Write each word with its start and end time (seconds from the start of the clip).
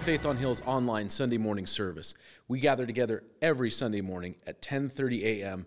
To 0.00 0.06
Faith 0.06 0.24
on 0.24 0.38
Hill's 0.38 0.62
online 0.62 1.10
Sunday 1.10 1.36
morning 1.36 1.66
service. 1.66 2.14
We 2.48 2.58
gather 2.58 2.86
together 2.86 3.22
every 3.42 3.70
Sunday 3.70 4.00
morning 4.00 4.34
at 4.46 4.62
10:30 4.62 5.24
a.m., 5.24 5.66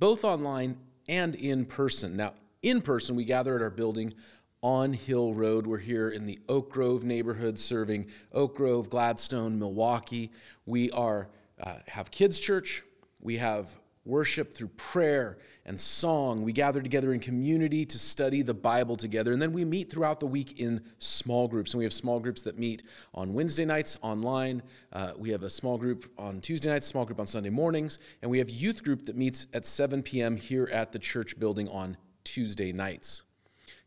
both 0.00 0.24
online 0.24 0.78
and 1.08 1.36
in 1.36 1.64
person. 1.64 2.16
Now, 2.16 2.34
in 2.60 2.82
person, 2.82 3.14
we 3.14 3.24
gather 3.24 3.54
at 3.54 3.62
our 3.62 3.70
building 3.70 4.14
on 4.62 4.94
Hill 4.94 5.32
Road. 5.32 5.64
We're 5.64 5.78
here 5.78 6.08
in 6.08 6.26
the 6.26 6.40
Oak 6.48 6.72
Grove 6.72 7.04
neighborhood 7.04 7.56
serving 7.56 8.08
Oak 8.32 8.56
Grove, 8.56 8.90
Gladstone, 8.90 9.60
Milwaukie. 9.60 10.30
We 10.66 10.90
are 10.90 11.28
uh, 11.60 11.76
have 11.86 12.10
kids 12.10 12.40
church. 12.40 12.82
We 13.20 13.36
have 13.36 13.78
worship 14.04 14.52
through 14.52 14.68
prayer 14.76 15.38
and 15.68 15.78
song. 15.78 16.42
We 16.42 16.52
gather 16.52 16.80
together 16.80 17.12
in 17.12 17.20
community 17.20 17.84
to 17.84 17.98
study 17.98 18.40
the 18.40 18.54
Bible 18.54 18.96
together. 18.96 19.32
And 19.32 19.40
then 19.40 19.52
we 19.52 19.66
meet 19.66 19.90
throughout 19.90 20.18
the 20.18 20.26
week 20.26 20.58
in 20.58 20.80
small 20.96 21.46
groups. 21.46 21.74
And 21.74 21.78
we 21.78 21.84
have 21.84 21.92
small 21.92 22.18
groups 22.18 22.40
that 22.42 22.58
meet 22.58 22.82
on 23.14 23.34
Wednesday 23.34 23.66
nights 23.66 23.98
online. 24.00 24.62
Uh, 24.94 25.12
we 25.18 25.28
have 25.28 25.42
a 25.42 25.50
small 25.50 25.76
group 25.76 26.10
on 26.18 26.40
Tuesday 26.40 26.70
nights, 26.70 26.86
small 26.86 27.04
group 27.04 27.20
on 27.20 27.26
Sunday 27.26 27.50
mornings. 27.50 27.98
And 28.22 28.30
we 28.30 28.38
have 28.38 28.48
youth 28.48 28.82
group 28.82 29.04
that 29.06 29.16
meets 29.16 29.46
at 29.52 29.66
7 29.66 30.02
p.m. 30.02 30.36
here 30.36 30.70
at 30.72 30.90
the 30.90 30.98
church 30.98 31.38
building 31.38 31.68
on 31.68 31.98
Tuesday 32.24 32.72
nights. 32.72 33.24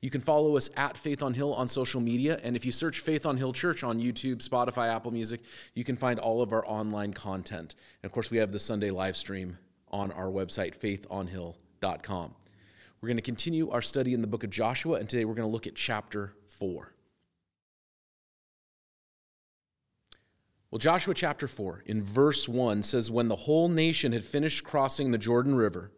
You 0.01 0.11
can 0.11 0.21
follow 0.21 0.57
us 0.57 0.69
at 0.77 0.95
Faith 0.97 1.23
on 1.23 1.33
Hill 1.33 1.53
on 1.55 1.67
social 1.67 1.99
media. 1.99 2.39
And 2.43 2.55
if 2.55 2.63
you 2.63 2.71
search 2.71 2.99
Faith 2.99 3.25
on 3.25 3.37
Hill 3.37 3.53
Church 3.53 3.83
on 3.83 3.99
YouTube, 3.99 4.47
Spotify, 4.47 4.93
Apple 4.93 5.11
Music, 5.11 5.41
you 5.73 5.83
can 5.83 5.97
find 5.97 6.19
all 6.19 6.43
of 6.43 6.53
our 6.53 6.65
online 6.67 7.13
content. 7.13 7.73
And 8.03 8.09
of 8.09 8.11
course, 8.11 8.29
we 8.29 8.37
have 8.37 8.51
the 8.51 8.59
Sunday 8.59 8.91
live 8.91 9.17
stream 9.17 9.57
on 9.91 10.11
our 10.11 10.27
website, 10.27 10.77
faithonhill.com. 10.77 11.55
We're 13.01 13.07
going 13.07 13.17
to 13.17 13.23
continue 13.23 13.71
our 13.71 13.81
study 13.81 14.13
in 14.13 14.21
the 14.21 14.27
book 14.27 14.43
of 14.43 14.51
Joshua, 14.51 14.99
and 14.99 15.09
today 15.09 15.25
we're 15.25 15.33
going 15.33 15.47
to 15.47 15.51
look 15.51 15.65
at 15.65 15.73
chapter 15.73 16.33
4. 16.47 16.93
Well, 20.69 20.79
Joshua 20.79 21.15
chapter 21.15 21.47
4, 21.47 21.83
in 21.87 22.03
verse 22.03 22.47
1, 22.47 22.83
says, 22.83 23.09
When 23.09 23.27
the 23.27 23.35
whole 23.35 23.67
nation 23.67 24.11
had 24.11 24.23
finished 24.23 24.63
crossing 24.63 25.09
the 25.09 25.17
Jordan 25.17 25.55
River, 25.55 25.91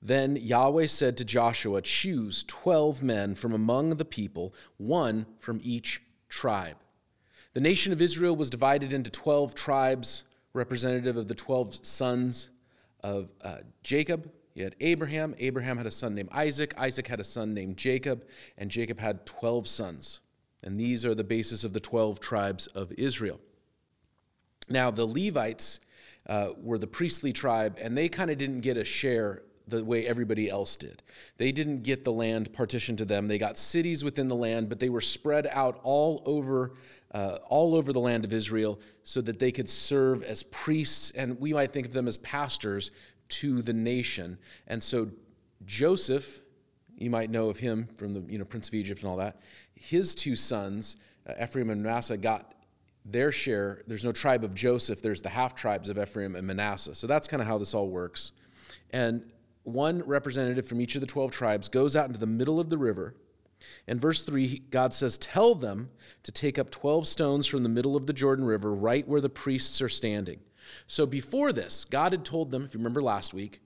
then 0.00 0.34
Yahweh 0.34 0.86
said 0.86 1.18
to 1.18 1.24
Joshua, 1.26 1.82
Choose 1.82 2.42
12 2.44 3.02
men 3.02 3.34
from 3.34 3.52
among 3.52 3.90
the 3.90 4.06
people, 4.06 4.54
one 4.78 5.26
from 5.38 5.60
each 5.62 6.02
tribe. 6.30 6.78
The 7.52 7.60
nation 7.60 7.92
of 7.92 8.00
Israel 8.00 8.34
was 8.34 8.48
divided 8.48 8.94
into 8.94 9.10
12 9.10 9.54
tribes, 9.54 10.24
representative 10.54 11.18
of 11.18 11.28
the 11.28 11.34
12 11.34 11.86
sons 11.86 12.48
of 13.00 13.34
uh, 13.42 13.58
Jacob. 13.82 14.32
You 14.54 14.64
had 14.64 14.76
Abraham. 14.80 15.34
Abraham 15.38 15.76
had 15.76 15.86
a 15.86 15.90
son 15.90 16.14
named 16.14 16.28
Isaac. 16.32 16.74
Isaac 16.76 17.08
had 17.08 17.20
a 17.20 17.24
son 17.24 17.54
named 17.54 17.76
Jacob. 17.76 18.24
And 18.58 18.70
Jacob 18.70 18.98
had 18.98 19.24
12 19.26 19.66
sons. 19.66 20.20
And 20.62 20.78
these 20.78 21.04
are 21.04 21.14
the 21.14 21.24
basis 21.24 21.64
of 21.64 21.72
the 21.72 21.80
12 21.80 22.20
tribes 22.20 22.66
of 22.68 22.92
Israel. 22.92 23.40
Now, 24.68 24.90
the 24.90 25.06
Levites 25.06 25.80
uh, 26.26 26.50
were 26.56 26.78
the 26.78 26.86
priestly 26.86 27.32
tribe, 27.32 27.78
and 27.80 27.98
they 27.98 28.08
kind 28.08 28.30
of 28.30 28.38
didn't 28.38 28.60
get 28.60 28.76
a 28.76 28.84
share 28.84 29.42
the 29.68 29.84
way 29.84 30.06
everybody 30.06 30.48
else 30.48 30.76
did. 30.76 31.02
They 31.36 31.52
didn't 31.52 31.82
get 31.82 32.04
the 32.04 32.12
land 32.12 32.52
partitioned 32.52 32.98
to 32.98 33.04
them. 33.04 33.28
They 33.28 33.38
got 33.38 33.58
cities 33.58 34.04
within 34.04 34.28
the 34.28 34.36
land, 34.36 34.68
but 34.68 34.80
they 34.80 34.88
were 34.88 35.00
spread 35.00 35.46
out 35.50 35.80
all 35.82 36.22
over, 36.26 36.74
uh, 37.12 37.38
all 37.48 37.74
over 37.74 37.92
the 37.92 38.00
land 38.00 38.24
of 38.24 38.32
Israel, 38.32 38.80
so 39.04 39.20
that 39.20 39.38
they 39.38 39.52
could 39.52 39.68
serve 39.68 40.22
as 40.22 40.42
priests, 40.44 41.10
and 41.12 41.38
we 41.40 41.52
might 41.52 41.72
think 41.72 41.86
of 41.86 41.92
them 41.92 42.08
as 42.08 42.16
pastors 42.18 42.90
to 43.40 43.62
the 43.62 43.72
nation. 43.72 44.38
And 44.66 44.82
so 44.82 45.10
Joseph, 45.64 46.40
you 46.96 47.10
might 47.10 47.30
know 47.30 47.48
of 47.48 47.58
him 47.58 47.88
from 47.96 48.14
the 48.14 48.20
you 48.32 48.38
know 48.38 48.44
Prince 48.44 48.68
of 48.68 48.74
Egypt 48.74 49.02
and 49.02 49.10
all 49.10 49.16
that. 49.16 49.40
His 49.74 50.14
two 50.14 50.36
sons, 50.36 50.96
uh, 51.26 51.34
Ephraim 51.42 51.70
and 51.70 51.82
Manasseh, 51.82 52.16
got 52.16 52.54
their 53.04 53.32
share. 53.32 53.82
There's 53.86 54.04
no 54.04 54.12
tribe 54.12 54.44
of 54.44 54.54
Joseph. 54.54 55.02
There's 55.02 55.22
the 55.22 55.28
half 55.28 55.54
tribes 55.54 55.88
of 55.88 55.98
Ephraim 55.98 56.36
and 56.36 56.46
Manasseh. 56.46 56.94
So 56.94 57.06
that's 57.06 57.26
kind 57.26 57.40
of 57.40 57.48
how 57.48 57.58
this 57.58 57.74
all 57.74 57.88
works. 57.88 58.32
And 58.90 59.32
one 59.64 60.02
representative 60.02 60.66
from 60.66 60.80
each 60.80 60.94
of 60.94 61.00
the 61.00 61.06
12 61.06 61.30
tribes 61.30 61.68
goes 61.68 61.96
out 61.96 62.06
into 62.06 62.20
the 62.20 62.26
middle 62.26 62.60
of 62.60 62.70
the 62.70 62.78
river. 62.78 63.14
In 63.86 64.00
verse 64.00 64.24
3, 64.24 64.58
God 64.70 64.92
says, 64.92 65.18
Tell 65.18 65.54
them 65.54 65.90
to 66.24 66.32
take 66.32 66.58
up 66.58 66.70
12 66.70 67.06
stones 67.06 67.46
from 67.46 67.62
the 67.62 67.68
middle 67.68 67.96
of 67.96 68.06
the 68.06 68.12
Jordan 68.12 68.44
River, 68.44 68.74
right 68.74 69.06
where 69.06 69.20
the 69.20 69.28
priests 69.28 69.80
are 69.80 69.88
standing. 69.88 70.40
So 70.86 71.06
before 71.06 71.52
this, 71.52 71.84
God 71.84 72.12
had 72.12 72.24
told 72.24 72.50
them, 72.50 72.64
if 72.64 72.74
you 72.74 72.78
remember 72.78 73.02
last 73.02 73.34
week, 73.34 73.60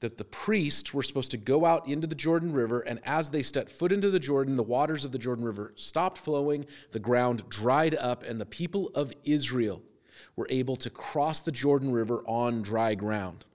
that 0.00 0.18
the 0.18 0.24
priests 0.24 0.92
were 0.92 1.02
supposed 1.02 1.30
to 1.30 1.38
go 1.38 1.64
out 1.64 1.88
into 1.88 2.06
the 2.06 2.14
Jordan 2.14 2.52
River, 2.52 2.80
and 2.80 3.00
as 3.04 3.30
they 3.30 3.42
stepped 3.42 3.70
foot 3.70 3.92
into 3.92 4.10
the 4.10 4.20
Jordan, 4.20 4.56
the 4.56 4.62
waters 4.62 5.04
of 5.04 5.12
the 5.12 5.18
Jordan 5.18 5.44
River 5.44 5.72
stopped 5.76 6.18
flowing, 6.18 6.66
the 6.92 6.98
ground 6.98 7.48
dried 7.48 7.94
up, 7.94 8.22
and 8.22 8.40
the 8.40 8.46
people 8.46 8.90
of 8.94 9.12
Israel 9.24 9.82
were 10.34 10.46
able 10.50 10.76
to 10.76 10.90
cross 10.90 11.40
the 11.40 11.52
Jordan 11.52 11.90
River 11.90 12.22
on 12.26 12.62
dry 12.62 12.94
ground. 12.94 13.46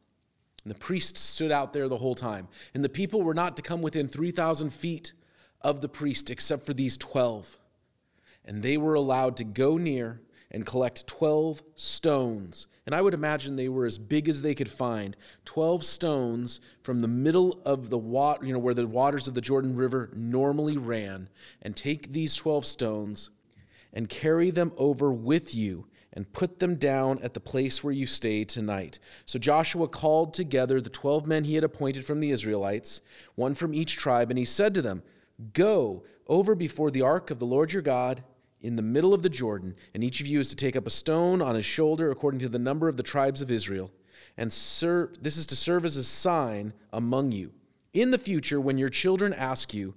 And 0.63 0.71
the 0.71 0.77
priests 0.77 1.19
stood 1.19 1.51
out 1.51 1.73
there 1.73 1.87
the 1.87 1.97
whole 1.97 2.15
time. 2.15 2.47
And 2.73 2.83
the 2.83 2.89
people 2.89 3.21
were 3.21 3.33
not 3.33 3.55
to 3.57 3.63
come 3.63 3.81
within 3.81 4.07
3,000 4.07 4.71
feet 4.71 5.13
of 5.61 5.81
the 5.81 5.89
priest 5.89 6.29
except 6.29 6.65
for 6.65 6.73
these 6.73 6.97
12. 6.97 7.57
And 8.45 8.61
they 8.61 8.77
were 8.77 8.93
allowed 8.95 9.37
to 9.37 9.43
go 9.43 9.77
near 9.77 10.21
and 10.51 10.65
collect 10.65 11.07
12 11.07 11.63
stones. 11.75 12.67
And 12.85 12.93
I 12.93 13.01
would 13.01 13.13
imagine 13.13 13.55
they 13.55 13.69
were 13.69 13.85
as 13.85 13.97
big 13.97 14.27
as 14.27 14.41
they 14.41 14.53
could 14.53 14.69
find 14.69 15.15
12 15.45 15.83
stones 15.83 16.59
from 16.83 16.99
the 16.99 17.07
middle 17.07 17.61
of 17.63 17.89
the 17.89 17.97
water, 17.97 18.45
you 18.45 18.53
know, 18.53 18.59
where 18.59 18.73
the 18.73 18.87
waters 18.87 19.27
of 19.27 19.33
the 19.33 19.41
Jordan 19.41 19.75
River 19.75 20.09
normally 20.13 20.77
ran, 20.77 21.29
and 21.61 21.75
take 21.75 22.11
these 22.11 22.35
12 22.35 22.65
stones 22.65 23.29
and 23.93 24.09
carry 24.09 24.49
them 24.49 24.71
over 24.77 25.11
with 25.11 25.53
you 25.55 25.87
and 26.13 26.31
put 26.33 26.59
them 26.59 26.75
down 26.75 27.19
at 27.23 27.33
the 27.33 27.39
place 27.39 27.83
where 27.83 27.93
you 27.93 28.05
stay 28.05 28.43
tonight. 28.43 28.99
So 29.25 29.39
Joshua 29.39 29.87
called 29.87 30.33
together 30.33 30.81
the 30.81 30.89
twelve 30.89 31.25
men 31.25 31.45
he 31.45 31.55
had 31.55 31.63
appointed 31.63 32.03
from 32.03 32.19
the 32.19 32.31
Israelites, 32.31 33.01
one 33.35 33.55
from 33.55 33.73
each 33.73 33.95
tribe, 33.95 34.29
and 34.29 34.37
he 34.37 34.45
said 34.45 34.73
to 34.73 34.81
them, 34.81 35.03
Go 35.53 36.03
over 36.27 36.53
before 36.53 36.91
the 36.91 37.01
ark 37.01 37.31
of 37.31 37.39
the 37.39 37.45
Lord 37.45 37.71
your 37.71 37.81
God 37.81 38.23
in 38.61 38.75
the 38.75 38.81
middle 38.81 39.13
of 39.13 39.23
the 39.23 39.29
Jordan, 39.29 39.75
and 39.93 40.03
each 40.03 40.21
of 40.21 40.27
you 40.27 40.39
is 40.39 40.49
to 40.49 40.55
take 40.55 40.75
up 40.75 40.87
a 40.87 40.91
stone 40.91 41.41
on 41.41 41.55
his 41.55 41.65
shoulder 41.65 42.11
according 42.11 42.39
to 42.41 42.49
the 42.49 42.59
number 42.59 42.87
of 42.87 42.97
the 42.97 43.03
tribes 43.03 43.41
of 43.41 43.51
Israel. 43.51 43.91
And 44.37 44.53
serve, 44.53 45.21
this 45.21 45.37
is 45.37 45.47
to 45.47 45.55
serve 45.55 45.83
as 45.83 45.97
a 45.97 46.03
sign 46.03 46.73
among 46.93 47.31
you. 47.31 47.53
In 47.93 48.11
the 48.11 48.17
future, 48.17 48.61
when 48.61 48.77
your 48.77 48.89
children 48.89 49.33
ask 49.33 49.73
you, 49.73 49.95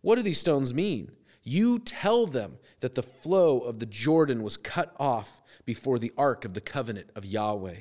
What 0.00 0.16
do 0.16 0.22
these 0.22 0.40
stones 0.40 0.72
mean? 0.72 1.10
You 1.42 1.78
tell 1.78 2.26
them 2.26 2.58
that 2.80 2.94
the 2.94 3.02
flow 3.02 3.60
of 3.60 3.78
the 3.78 3.86
Jordan 3.86 4.42
was 4.42 4.56
cut 4.56 4.94
off 4.98 5.42
before 5.64 5.98
the 5.98 6.12
ark 6.16 6.44
of 6.44 6.54
the 6.54 6.60
covenant 6.60 7.10
of 7.14 7.24
Yahweh. 7.24 7.80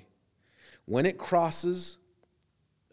When 0.85 1.05
it 1.05 1.17
crosses, 1.17 1.97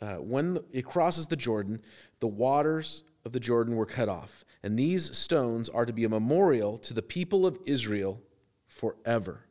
uh, 0.01 0.17
when 0.17 0.59
it 0.73 0.87
crosses 0.87 1.27
the 1.27 1.37
Jordan, 1.37 1.83
the 2.21 2.27
waters 2.27 3.05
of 3.25 3.33
the 3.33 3.41
Jordan 3.41 3.77
were 3.77 3.87
cut 3.87 4.09
off, 4.09 4.45
and 4.63 4.79
these 4.79 5.17
stones 5.17 5.69
are 5.69 5.85
to 5.85 5.93
be 5.93 6.05
a 6.05 6.09
memorial 6.09 6.79
to 6.79 6.95
the 6.95 7.03
people 7.03 7.47
of 7.47 7.59
Israel 7.67 8.21
forever. 8.67 9.47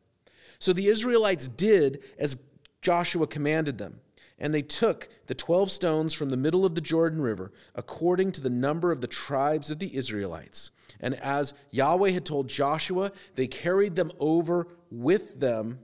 So 0.59 0.73
the 0.73 0.87
Israelites 0.87 1.47
did 1.47 2.03
as 2.17 2.37
Joshua 2.81 3.27
commanded 3.27 3.77
them, 3.77 3.99
and 4.39 4.53
they 4.53 4.61
took 4.61 5.09
the 5.27 5.35
12 5.35 5.71
stones 5.71 6.13
from 6.13 6.29
the 6.29 6.37
middle 6.37 6.65
of 6.65 6.75
the 6.75 6.81
Jordan 6.81 7.21
River, 7.21 7.51
according 7.75 8.31
to 8.33 8.41
the 8.41 8.49
number 8.49 8.91
of 8.91 9.01
the 9.01 9.07
tribes 9.07 9.69
of 9.69 9.79
the 9.79 9.95
Israelites. 9.95 10.71
And 10.99 11.15
as 11.15 11.53
Yahweh 11.71 12.11
had 12.11 12.25
told 12.25 12.47
Joshua, 12.47 13.11
they 13.35 13.47
carried 13.47 13.95
them 13.95 14.11
over 14.19 14.67
with 14.89 15.39
them 15.39 15.79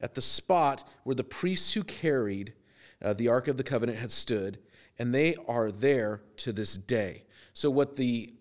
at 0.00 0.14
the 0.14 0.22
spot 0.22 0.88
where 1.04 1.14
the 1.14 1.24
priests 1.24 1.72
who 1.74 1.84
carried 1.84 2.54
uh, 3.02 3.12
the 3.12 3.28
Ark 3.28 3.48
of 3.48 3.56
the 3.56 3.64
Covenant 3.64 3.98
had 3.98 4.10
stood, 4.10 4.58
and 4.98 5.14
they 5.14 5.36
are 5.48 5.70
there 5.70 6.22
to 6.38 6.52
this 6.52 6.76
day. 6.76 7.24
So, 7.52 7.70
what 7.70 7.96
the 7.96 8.34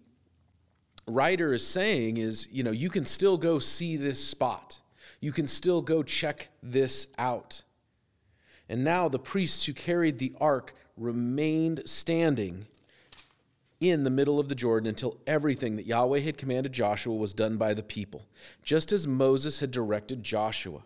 writer 1.08 1.54
is 1.54 1.66
saying 1.66 2.18
is, 2.18 2.48
you 2.52 2.64
know, 2.64 2.72
you 2.72 2.90
can 2.90 3.06
still 3.06 3.38
go 3.38 3.60
see 3.60 3.98
this 3.98 4.24
spot, 4.24 4.80
you 5.20 5.32
can 5.32 5.48
still 5.48 5.82
go 5.82 6.04
check 6.04 6.50
this 6.62 7.08
out. 7.18 7.64
And 8.70 8.84
now 8.84 9.10
the 9.10 9.20
priests 9.20 9.66
who 9.66 9.74
carried 9.74 10.20
the 10.20 10.34
ark 10.40 10.74
remained 10.98 11.82
standing 11.86 12.66
in 13.80 14.04
the 14.04 14.10
middle 14.10 14.40
of 14.40 14.48
the 14.48 14.56
Jordan 14.56 14.88
until 14.88 15.18
everything 15.28 15.76
that 15.76 15.86
Yahweh 15.86 16.20
had 16.20 16.38
commanded 16.38 16.72
Joshua 16.72 17.14
was 17.14 17.34
done 17.34 17.58
by 17.58 17.74
the 17.74 17.84
people, 17.84 18.26
just 18.64 18.94
as 18.94 19.06
Moses 19.06 19.60
had 19.60 19.72
directed 19.72 20.24
Joshua. 20.24 20.84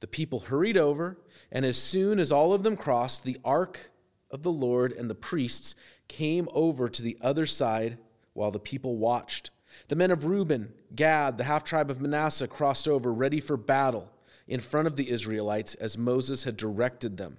The 0.00 0.08
people 0.08 0.40
hurried 0.40 0.76
over, 0.76 1.16
and 1.52 1.64
as 1.64 1.76
soon 1.76 2.18
as 2.18 2.32
all 2.32 2.52
of 2.52 2.64
them 2.64 2.76
crossed, 2.76 3.24
the 3.24 3.38
ark 3.44 3.90
of 4.30 4.42
the 4.42 4.52
Lord 4.52 4.92
and 4.92 5.08
the 5.08 5.14
priests 5.14 5.74
came 6.08 6.48
over 6.52 6.88
to 6.88 7.02
the 7.02 7.16
other 7.20 7.46
side 7.46 7.98
while 8.38 8.50
the 8.52 8.60
people 8.60 8.96
watched. 8.96 9.50
The 9.88 9.96
men 9.96 10.10
of 10.10 10.24
Reuben, 10.24 10.72
Gad, 10.94 11.36
the 11.38 11.44
half 11.44 11.64
tribe 11.64 11.90
of 11.90 12.00
Manasseh 12.00 12.46
crossed 12.46 12.86
over, 12.88 13.12
ready 13.12 13.40
for 13.40 13.56
battle, 13.56 14.12
in 14.46 14.60
front 14.60 14.86
of 14.86 14.96
the 14.96 15.10
Israelites 15.10 15.74
as 15.74 15.98
Moses 15.98 16.44
had 16.44 16.56
directed 16.56 17.16
them. 17.16 17.38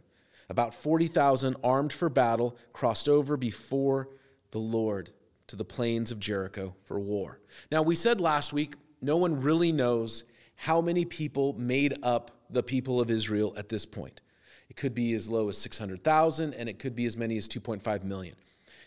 About 0.50 0.74
40,000 0.74 1.56
armed 1.64 1.94
for 1.94 2.10
battle 2.10 2.58
crossed 2.74 3.08
over 3.08 3.38
before 3.38 4.10
the 4.52 4.60
Lord 4.60 5.12
to 5.48 5.56
the 5.56 5.66
plains 5.66 6.12
of 6.12 6.20
Jericho 6.20 6.76
for 6.84 7.00
war. 7.00 7.40
Now, 7.72 7.82
we 7.82 7.96
said 7.96 8.20
last 8.20 8.52
week 8.52 8.76
no 9.02 9.16
one 9.16 9.42
really 9.42 9.72
knows 9.72 10.26
how 10.56 10.82
many 10.82 11.06
people 11.06 11.54
made 11.54 11.98
up 12.04 12.32
the 12.50 12.62
people 12.62 13.00
of 13.00 13.10
Israel 13.10 13.54
at 13.58 13.70
this 13.70 13.86
point. 13.86 14.22
It 14.70 14.76
could 14.76 14.94
be 14.94 15.14
as 15.14 15.30
low 15.30 15.50
as 15.50 15.58
600,000, 15.58 16.54
and 16.54 16.68
it 16.68 16.78
could 16.78 16.94
be 16.94 17.06
as 17.06 17.16
many 17.16 17.38
as 17.38 17.48
2.5 17.48 18.04
million. 18.04 18.36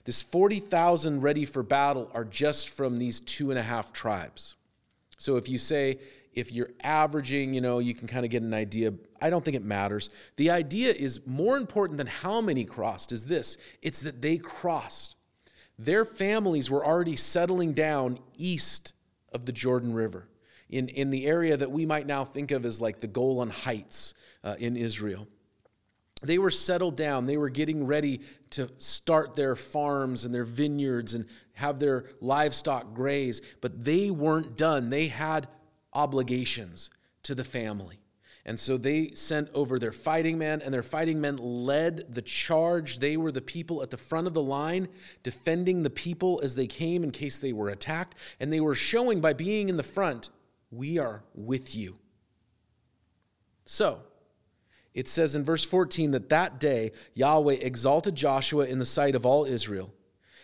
This 0.04 0.22
40,000 0.22 1.20
ready 1.20 1.44
for 1.44 1.62
battle 1.62 2.10
are 2.12 2.24
just 2.24 2.70
from 2.70 2.96
these 2.96 3.20
two 3.20 3.50
and 3.50 3.58
a 3.58 3.62
half 3.62 3.92
tribes. 3.92 4.56
So 5.18 5.36
if 5.36 5.48
you 5.48 5.58
say, 5.58 5.98
if 6.32 6.50
you're 6.50 6.70
averaging, 6.82 7.54
you 7.54 7.60
know, 7.60 7.78
you 7.78 7.94
can 7.94 8.08
kind 8.08 8.24
of 8.24 8.30
get 8.30 8.42
an 8.42 8.54
idea. 8.54 8.94
I 9.20 9.30
don't 9.30 9.44
think 9.44 9.56
it 9.56 9.64
matters. 9.64 10.10
The 10.36 10.50
idea 10.50 10.92
is 10.92 11.20
more 11.26 11.56
important 11.56 11.98
than 11.98 12.06
how 12.06 12.40
many 12.40 12.64
crossed 12.64 13.12
is 13.12 13.26
this 13.26 13.56
it's 13.82 14.00
that 14.02 14.22
they 14.22 14.38
crossed. 14.38 15.16
Their 15.78 16.04
families 16.04 16.70
were 16.70 16.84
already 16.84 17.16
settling 17.16 17.72
down 17.72 18.18
east 18.36 18.94
of 19.32 19.46
the 19.46 19.52
Jordan 19.52 19.92
River 19.94 20.28
in, 20.68 20.88
in 20.88 21.10
the 21.10 21.26
area 21.26 21.56
that 21.56 21.70
we 21.70 21.86
might 21.86 22.06
now 22.06 22.24
think 22.24 22.50
of 22.50 22.64
as 22.64 22.80
like 22.80 23.00
the 23.00 23.06
Golan 23.06 23.50
Heights 23.50 24.14
uh, 24.42 24.56
in 24.58 24.76
Israel. 24.76 25.28
They 26.22 26.38
were 26.38 26.50
settled 26.50 26.96
down. 26.96 27.26
They 27.26 27.36
were 27.36 27.50
getting 27.50 27.86
ready 27.86 28.20
to 28.50 28.70
start 28.78 29.34
their 29.34 29.56
farms 29.56 30.24
and 30.24 30.34
their 30.34 30.44
vineyards 30.44 31.14
and 31.14 31.26
have 31.54 31.78
their 31.78 32.06
livestock 32.20 32.94
graze, 32.94 33.42
but 33.60 33.84
they 33.84 34.10
weren't 34.10 34.56
done. 34.56 34.90
They 34.90 35.08
had 35.08 35.48
obligations 35.92 36.90
to 37.24 37.34
the 37.34 37.44
family. 37.44 37.98
And 38.44 38.58
so 38.58 38.76
they 38.76 39.12
sent 39.14 39.50
over 39.54 39.78
their 39.78 39.92
fighting 39.92 40.36
men, 40.36 40.62
and 40.62 40.74
their 40.74 40.82
fighting 40.82 41.20
men 41.20 41.36
led 41.36 42.12
the 42.12 42.22
charge. 42.22 42.98
They 42.98 43.16
were 43.16 43.30
the 43.30 43.40
people 43.40 43.82
at 43.82 43.90
the 43.90 43.96
front 43.96 44.26
of 44.26 44.34
the 44.34 44.42
line, 44.42 44.88
defending 45.22 45.82
the 45.82 45.90
people 45.90 46.40
as 46.42 46.56
they 46.56 46.66
came 46.66 47.04
in 47.04 47.12
case 47.12 47.38
they 47.38 47.52
were 47.52 47.68
attacked. 47.68 48.16
And 48.40 48.52
they 48.52 48.60
were 48.60 48.74
showing 48.74 49.20
by 49.20 49.32
being 49.32 49.68
in 49.68 49.76
the 49.76 49.84
front, 49.84 50.30
we 50.72 50.98
are 50.98 51.22
with 51.34 51.76
you. 51.76 51.98
So, 53.64 54.00
it 54.94 55.08
says 55.08 55.34
in 55.34 55.44
verse 55.44 55.64
14 55.64 56.10
that 56.12 56.28
that 56.28 56.60
day 56.60 56.92
Yahweh 57.14 57.54
exalted 57.54 58.14
Joshua 58.14 58.66
in 58.66 58.78
the 58.78 58.84
sight 58.84 59.14
of 59.14 59.24
all 59.24 59.44
Israel, 59.44 59.92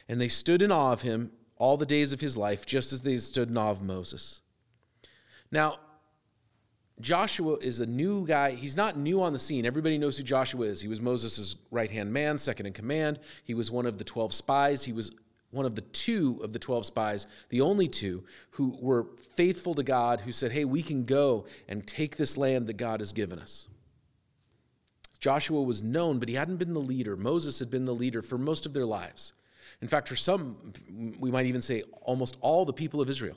and 0.09 0.21
they 0.21 0.29
stood 0.29 0.63
in 0.63 0.73
awe 0.73 0.93
of 0.93 1.03
him 1.03 1.31
all 1.57 1.77
the 1.77 1.87
days 1.87 2.13
of 2.13 2.21
his 2.21 2.37
life, 2.37 2.65
just 2.65 2.93
as 2.93 3.03
they 3.03 3.17
stood 3.19 3.51
in 3.51 3.57
awe 3.57 3.71
of 3.71 3.83
Moses. 3.83 4.41
Now, 5.51 5.79
Joshua 7.01 7.57
is 7.61 7.81
a 7.81 7.87
new 7.87 8.27
guy. 8.27 8.53
He's 8.53 8.77
not 8.77 8.97
new 8.97 9.23
on 9.23 9.33
the 9.33 9.39
scene. 9.39 9.67
Everybody 9.67 9.99
knows 9.99 10.17
who 10.17 10.25
Joshua 10.25 10.67
is. 10.67 10.81
He 10.81 10.89
was 10.89 11.01
Moses' 11.01 11.57
right 11.71 11.91
hand 11.91 12.13
man, 12.13 12.39
second 12.39 12.67
in 12.67 12.73
command. 12.73 13.21
He 13.45 13.55
was 13.55 13.71
one 13.71 13.87
of 13.87 13.99
the 13.99 14.05
12 14.05 14.35
spies. 14.35 14.85
He 14.85 14.93
was 14.93 15.13
one 15.51 15.65
of 15.65 15.75
the 15.75 15.81
two 15.81 16.41
of 16.43 16.53
the 16.53 16.59
12 16.59 16.87
spies, 16.87 17.27
the 17.49 17.63
only 17.63 17.89
two 17.89 18.25
who 18.51 18.77
were 18.81 19.07
faithful 19.35 19.75
to 19.75 19.83
God, 19.83 20.21
who 20.21 20.33
said, 20.33 20.53
Hey, 20.53 20.65
we 20.65 20.83
can 20.83 21.05
go 21.05 21.47
and 21.69 21.87
take 21.87 22.17
this 22.17 22.37
land 22.37 22.67
that 22.67 22.77
God 22.77 23.01
has 23.01 23.13
given 23.13 23.39
us. 23.39 23.67
Joshua 25.21 25.63
was 25.63 25.83
known, 25.83 26.19
but 26.19 26.29
he 26.29 26.35
hadn't 26.35 26.57
been 26.57 26.75
the 26.75 26.81
leader. 26.81 27.17
Moses 27.17 27.59
had 27.59 27.71
been 27.71 27.85
the 27.85 27.95
leader 27.95 28.23
for 28.23 28.39
most 28.39 28.67
of 28.67 28.73
their 28.73 28.87
lives. 28.87 29.33
In 29.81 29.89
fact, 29.89 30.09
for 30.09 30.17
some, 30.17 30.73
we 31.19 31.31
might 31.31 31.47
even 31.47 31.61
say 31.61 31.83
almost 32.03 32.37
all 32.41 32.65
the 32.65 32.73
people 32.73 33.01
of 33.01 33.11
Israel. 33.11 33.37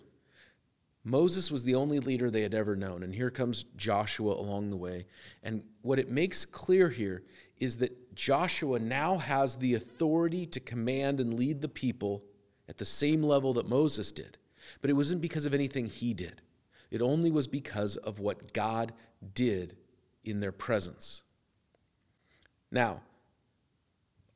Moses 1.04 1.50
was 1.50 1.64
the 1.64 1.76
only 1.76 2.00
leader 2.00 2.30
they 2.30 2.44
had 2.44 2.54
ever 2.54 2.76
known, 2.76 3.02
and 3.02 3.14
here 3.14 3.32
comes 3.32 3.64
Joshua 3.76 4.34
along 4.34 4.70
the 4.70 4.78
way. 4.78 5.08
And 5.42 5.64
what 5.82 5.98
it 5.98 6.12
makes 6.12 6.46
clear 6.46 6.90
here 6.90 7.24
is 7.58 7.78
that 7.78 8.16
Joshua 8.16 8.78
now 8.78 9.18
has 9.18 9.56
the 9.56 9.74
authority 9.74 10.46
to 10.48 10.60
command 10.60 11.20
and 11.20 11.34
lead 11.34 11.62
the 11.62 11.68
people 11.70 12.24
at 12.70 12.78
the 12.78 12.86
same 12.86 13.24
level 13.24 13.54
that 13.54 13.68
Moses 13.68 14.12
did. 14.12 14.38
But 14.82 14.92
it 14.92 14.94
wasn't 14.94 15.22
because 15.22 15.46
of 15.46 15.56
anything 15.56 15.88
he 15.88 16.14
did, 16.14 16.42
it 16.92 17.02
only 17.02 17.32
was 17.32 17.48
because 17.48 17.96
of 17.96 18.20
what 18.20 18.54
God 18.54 18.94
did 19.34 19.78
in 20.24 20.40
their 20.40 20.52
presence. 20.52 21.24
Now, 22.72 23.02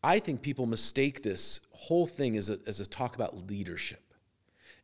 I 0.04 0.20
think 0.20 0.42
people 0.42 0.66
mistake 0.66 1.24
this 1.24 1.62
whole 1.72 2.06
thing 2.06 2.38
as 2.38 2.50
a, 2.50 2.60
as 2.68 2.80
a 2.80 2.86
talk 2.86 3.16
about 3.16 3.48
leadership. 3.48 4.02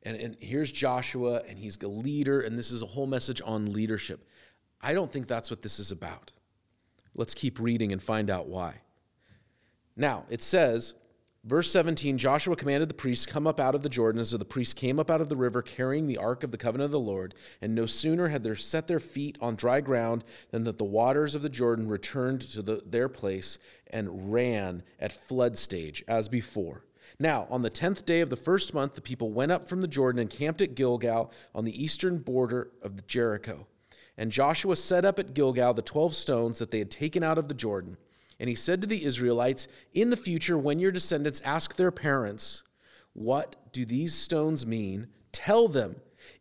And, 0.03 0.18
and 0.18 0.38
here's 0.39 0.71
Joshua, 0.71 1.44
and 1.48 1.59
he's 1.59 1.77
a 1.77 1.88
leader, 1.88 2.42
and 2.42 2.57
this 2.57 2.71
is 2.71 2.81
a 2.81 2.88
whole 2.88 3.06
message 3.06 3.42
on 3.45 3.71
leadership. 3.71 4.25
I 4.81 4.94
don't 4.94 5.12
think 5.12 5.27
that's 5.27 5.51
what 5.51 5.62
this 5.62 5.80
is 5.80 5.92
about. 5.92 6.31
Let's 7.13 7.36
keep 7.36 7.59
reading 7.59 7.92
and 7.92 8.01
find 8.01 8.30
out 8.30 8.48
why. 8.48 8.81
Now, 9.95 10.25
it 10.30 10.42
says, 10.42 10.95
verse 11.43 11.71
17 11.71 12.17
Joshua 12.17 12.55
commanded 12.55 12.89
the 12.89 12.95
priests, 12.95 13.25
Come 13.25 13.47
up 13.47 13.59
out 13.59 13.75
of 13.75 13.83
the 13.83 13.89
Jordan. 13.89 14.23
So 14.25 14.38
the 14.38 14.45
priests 14.45 14.73
came 14.73 14.99
up 14.99 15.09
out 15.09 15.21
of 15.21 15.29
the 15.29 15.35
river 15.35 15.61
carrying 15.61 16.07
the 16.07 16.17
ark 16.17 16.43
of 16.43 16.51
the 16.51 16.57
covenant 16.57 16.85
of 16.85 16.91
the 16.91 16.99
Lord. 16.99 17.35
And 17.61 17.75
no 17.75 17.85
sooner 17.85 18.27
had 18.27 18.43
they 18.43 18.55
set 18.55 18.88
their 18.88 18.99
feet 18.99 19.37
on 19.42 19.56
dry 19.56 19.81
ground 19.81 20.23
than 20.51 20.63
that 20.66 20.77
the 20.77 20.83
waters 20.83 21.35
of 21.35 21.42
the 21.42 21.49
Jordan 21.49 21.87
returned 21.87 22.42
to 22.42 22.61
the, 22.61 22.81
their 22.85 23.09
place 23.09 23.57
and 23.92 24.31
ran 24.31 24.83
at 24.99 25.11
flood 25.11 25.57
stage 25.57 26.04
as 26.07 26.27
before. 26.30 26.85
Now, 27.19 27.45
on 27.49 27.61
the 27.61 27.69
tenth 27.69 28.06
day 28.06 28.21
of 28.21 28.30
the 28.30 28.35
first 28.35 28.73
month, 28.73 28.95
the 28.95 29.01
people 29.01 29.31
went 29.31 29.51
up 29.51 29.68
from 29.68 29.81
the 29.81 29.87
Jordan 29.87 30.19
and 30.19 30.30
camped 30.30 30.61
at 30.61 30.75
Gilgal 30.75 31.31
on 31.54 31.66
the 31.66 31.83
eastern 31.83 32.19
border 32.19 32.71
of 32.81 33.06
Jericho. 33.06 33.68
And 34.18 34.31
Joshua 34.31 34.75
set 34.75 35.06
up 35.06 35.19
at 35.19 35.33
Gilgal 35.33 35.73
the 35.73 35.81
twelve 35.81 36.16
stones 36.16 36.59
that 36.59 36.71
they 36.71 36.80
had 36.80 36.92
taken 36.92 37.23
out 37.23 37.37
of 37.37 37.47
the 37.47 37.54
Jordan. 37.54 37.97
And 38.42 38.50
he 38.50 38.56
said 38.56 38.81
to 38.81 38.88
the 38.88 39.06
Israelites, 39.06 39.68
In 39.94 40.10
the 40.10 40.18
future, 40.18 40.57
when 40.57 40.80
your 40.80 40.92
descendants 40.92 41.42
ask 41.45 41.76
their 41.76 41.92
parents, 41.92 42.64
What 43.14 43.71
do 43.71 43.86
these 43.86 44.16
stones 44.16 44.66
mean? 44.66 45.10
Tell 45.31 45.68
them, 45.68 45.98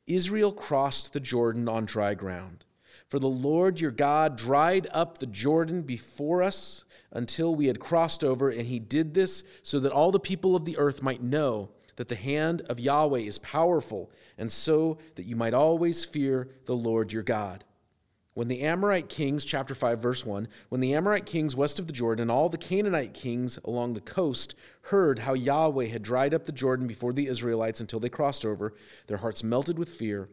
Israel 0.06 0.50
crossed 0.50 1.12
the 1.12 1.20
Jordan 1.20 1.68
on 1.68 1.84
dry 1.84 2.14
ground. 2.14 2.64
For 3.08 3.18
the 3.18 3.28
Lord 3.28 3.80
your 3.80 3.90
God 3.90 4.38
dried 4.38 4.88
up 4.92 5.18
the 5.18 5.26
Jordan 5.26 5.82
before 5.82 6.42
us 6.42 6.86
until 7.12 7.54
we 7.54 7.66
had 7.66 7.80
crossed 7.80 8.24
over, 8.24 8.48
and 8.48 8.66
he 8.66 8.78
did 8.78 9.12
this 9.12 9.42
so 9.62 9.78
that 9.80 9.92
all 9.92 10.10
the 10.10 10.18
people 10.18 10.56
of 10.56 10.64
the 10.64 10.78
earth 10.78 11.02
might 11.02 11.22
know 11.22 11.68
that 11.96 12.08
the 12.08 12.14
hand 12.14 12.62
of 12.62 12.80
Yahweh 12.80 13.18
is 13.18 13.36
powerful, 13.36 14.10
and 14.38 14.50
so 14.50 14.96
that 15.16 15.26
you 15.26 15.36
might 15.36 15.52
always 15.52 16.02
fear 16.06 16.48
the 16.64 16.74
Lord 16.74 17.12
your 17.12 17.22
God. 17.22 17.62
When 18.34 18.48
the 18.48 18.62
Amorite 18.62 19.08
kings, 19.08 19.44
chapter 19.44 19.74
5, 19.74 20.00
verse 20.00 20.24
1, 20.24 20.46
when 20.68 20.80
the 20.80 20.94
Amorite 20.94 21.26
kings 21.26 21.56
west 21.56 21.80
of 21.80 21.88
the 21.88 21.92
Jordan 21.92 22.22
and 22.22 22.30
all 22.30 22.48
the 22.48 22.58
Canaanite 22.58 23.12
kings 23.12 23.58
along 23.64 23.94
the 23.94 24.00
coast 24.00 24.54
heard 24.82 25.20
how 25.20 25.34
Yahweh 25.34 25.86
had 25.86 26.02
dried 26.02 26.32
up 26.32 26.46
the 26.46 26.52
Jordan 26.52 26.86
before 26.86 27.12
the 27.12 27.26
Israelites 27.26 27.80
until 27.80 27.98
they 27.98 28.08
crossed 28.08 28.46
over, 28.46 28.72
their 29.08 29.16
hearts 29.16 29.42
melted 29.42 29.78
with 29.78 29.88
fear 29.88 30.28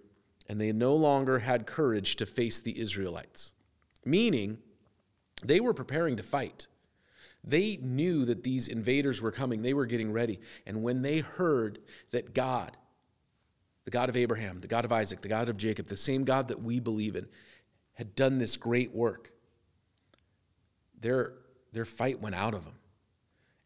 and 0.47 0.61
they 0.61 0.71
no 0.71 0.95
longer 0.95 1.39
had 1.39 1.65
courage 1.65 2.15
to 2.17 2.25
face 2.25 2.59
the 2.59 2.79
Israelites. 2.79 3.53
Meaning, 4.05 4.59
they 5.43 5.59
were 5.59 5.73
preparing 5.73 6.15
to 6.17 6.23
fight. 6.23 6.67
They 7.43 7.77
knew 7.81 8.25
that 8.25 8.43
these 8.43 8.67
invaders 8.67 9.21
were 9.21 9.31
coming, 9.31 9.61
they 9.61 9.73
were 9.73 9.85
getting 9.85 10.11
ready. 10.11 10.39
And 10.65 10.83
when 10.83 11.01
they 11.01 11.19
heard 11.19 11.79
that 12.11 12.33
God, 12.33 12.77
the 13.85 13.91
God 13.91 14.09
of 14.09 14.17
Abraham, 14.17 14.59
the 14.59 14.67
God 14.67 14.85
of 14.85 14.91
Isaac, 14.91 15.21
the 15.21 15.27
God 15.27 15.49
of 15.49 15.57
Jacob, 15.57 15.87
the 15.87 15.97
same 15.97 16.23
God 16.23 16.47
that 16.49 16.61
we 16.61 16.79
believe 16.79 17.15
in, 17.15 17.27
had 17.97 18.13
done 18.13 18.37
this 18.37 18.57
great 18.57 18.93
work, 18.93 19.31
their, 21.01 21.33
their 21.73 21.83
fight 21.83 22.21
went 22.21 22.35
out 22.35 22.53
of 22.53 22.63
them. 22.63 22.75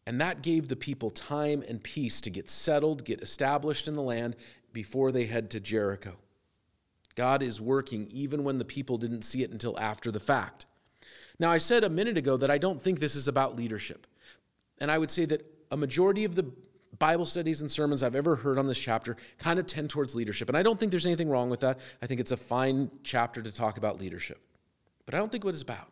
And 0.07 0.21
that 0.21 0.41
gave 0.41 0.69
the 0.69 0.77
people 0.77 1.09
time 1.09 1.63
and 1.67 1.83
peace 1.83 2.21
to 2.21 2.29
get 2.29 2.49
settled, 2.49 3.03
get 3.03 3.21
established 3.21 3.89
in 3.89 3.93
the 3.93 4.01
land 4.01 4.37
before 4.71 5.11
they 5.11 5.25
head 5.25 5.49
to 5.51 5.59
Jericho. 5.59 6.15
God 7.15 7.43
is 7.43 7.59
working 7.59 8.07
even 8.09 8.45
when 8.45 8.57
the 8.57 8.63
people 8.63 8.97
didn't 8.97 9.23
see 9.23 9.43
it 9.43 9.51
until 9.51 9.77
after 9.77 10.11
the 10.11 10.19
fact. 10.21 10.65
Now, 11.37 11.51
I 11.51 11.57
said 11.57 11.83
a 11.83 11.89
minute 11.89 12.17
ago 12.17 12.37
that 12.37 12.49
I 12.49 12.57
don't 12.57 12.81
think 12.81 13.01
this 13.01 13.17
is 13.17 13.27
about 13.27 13.57
leadership. 13.57 14.07
And 14.77 14.89
I 14.89 14.97
would 14.97 15.11
say 15.11 15.25
that 15.25 15.45
a 15.71 15.77
majority 15.77 16.23
of 16.23 16.35
the 16.35 16.49
Bible 17.01 17.25
studies 17.25 17.59
and 17.59 17.69
sermons 17.69 18.01
I've 18.01 18.15
ever 18.15 18.37
heard 18.37 18.57
on 18.57 18.67
this 18.67 18.79
chapter 18.79 19.17
kind 19.37 19.59
of 19.59 19.67
tend 19.67 19.89
towards 19.89 20.15
leadership. 20.15 20.47
And 20.47 20.57
I 20.57 20.63
don't 20.63 20.79
think 20.79 20.91
there's 20.91 21.05
anything 21.05 21.27
wrong 21.27 21.49
with 21.49 21.59
that. 21.59 21.79
I 22.01 22.07
think 22.07 22.21
it's 22.21 22.31
a 22.31 22.37
fine 22.37 22.89
chapter 23.03 23.41
to 23.41 23.51
talk 23.51 23.77
about 23.77 23.99
leadership. 23.99 24.39
But 25.05 25.15
I 25.15 25.17
don't 25.17 25.29
think 25.29 25.43
what 25.43 25.53
it's 25.53 25.63
about. 25.63 25.91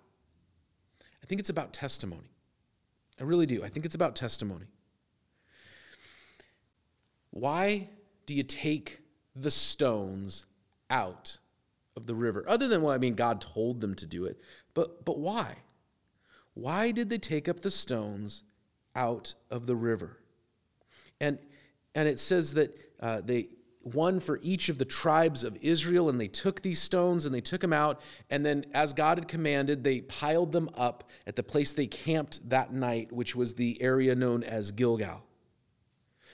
I 1.01 1.25
think 1.25 1.39
it's 1.39 1.50
about 1.50 1.74
testimony. 1.74 2.32
I 3.20 3.24
really 3.24 3.46
do. 3.46 3.62
I 3.63 3.68
think 3.68 3.86
it's 3.86 3.96
about 3.96 4.16
testimony. 4.16 4.68
Why 7.32 7.89
do 8.25 8.34
you 8.34 8.44
take 8.44 9.01
the 9.36 9.51
stones 9.51 10.46
out 10.89 11.39
of 11.96 12.08
the 12.08 12.16
river. 12.16 12.46
Other 12.48 12.68
than, 12.68 12.82
well, 12.82 12.94
I 12.94 12.98
mean, 12.98 13.16
God 13.16 13.42
told 13.42 13.82
them 13.82 13.96
to 13.96 14.06
do 14.06 14.25
it. 14.25 14.39
But, 14.74 15.06
but 15.06 15.20
why? 15.20 15.58
Why 16.54 16.92
did 16.92 17.10
they 17.10 17.18
take 17.18 17.48
up 17.48 17.60
the 17.60 17.72
stones 17.72 18.44
out 18.96 19.34
of 19.50 19.66
the 19.66 19.75
river? 19.75 20.18
And, 21.19 21.38
and 21.95 22.07
it 22.07 22.19
says 22.19 22.53
that 22.53 22.77
uh, 22.99 23.21
they, 23.23 23.47
one 23.81 24.19
for 24.19 24.39
each 24.41 24.69
of 24.69 24.77
the 24.77 24.85
tribes 24.85 25.43
of 25.43 25.57
Israel, 25.61 26.09
and 26.09 26.19
they 26.19 26.27
took 26.27 26.61
these 26.61 26.81
stones 26.81 27.25
and 27.25 27.33
they 27.33 27.41
took 27.41 27.61
them 27.61 27.73
out. 27.73 28.01
And 28.29 28.45
then, 28.45 28.65
as 28.73 28.93
God 28.93 29.17
had 29.17 29.27
commanded, 29.27 29.83
they 29.83 30.01
piled 30.01 30.51
them 30.51 30.69
up 30.75 31.09
at 31.25 31.35
the 31.35 31.43
place 31.43 31.73
they 31.73 31.88
camped 31.88 32.49
that 32.49 32.73
night, 32.73 33.11
which 33.11 33.35
was 33.35 33.53
the 33.53 33.81
area 33.81 34.15
known 34.15 34.43
as 34.43 34.71
Gilgal. 34.71 35.23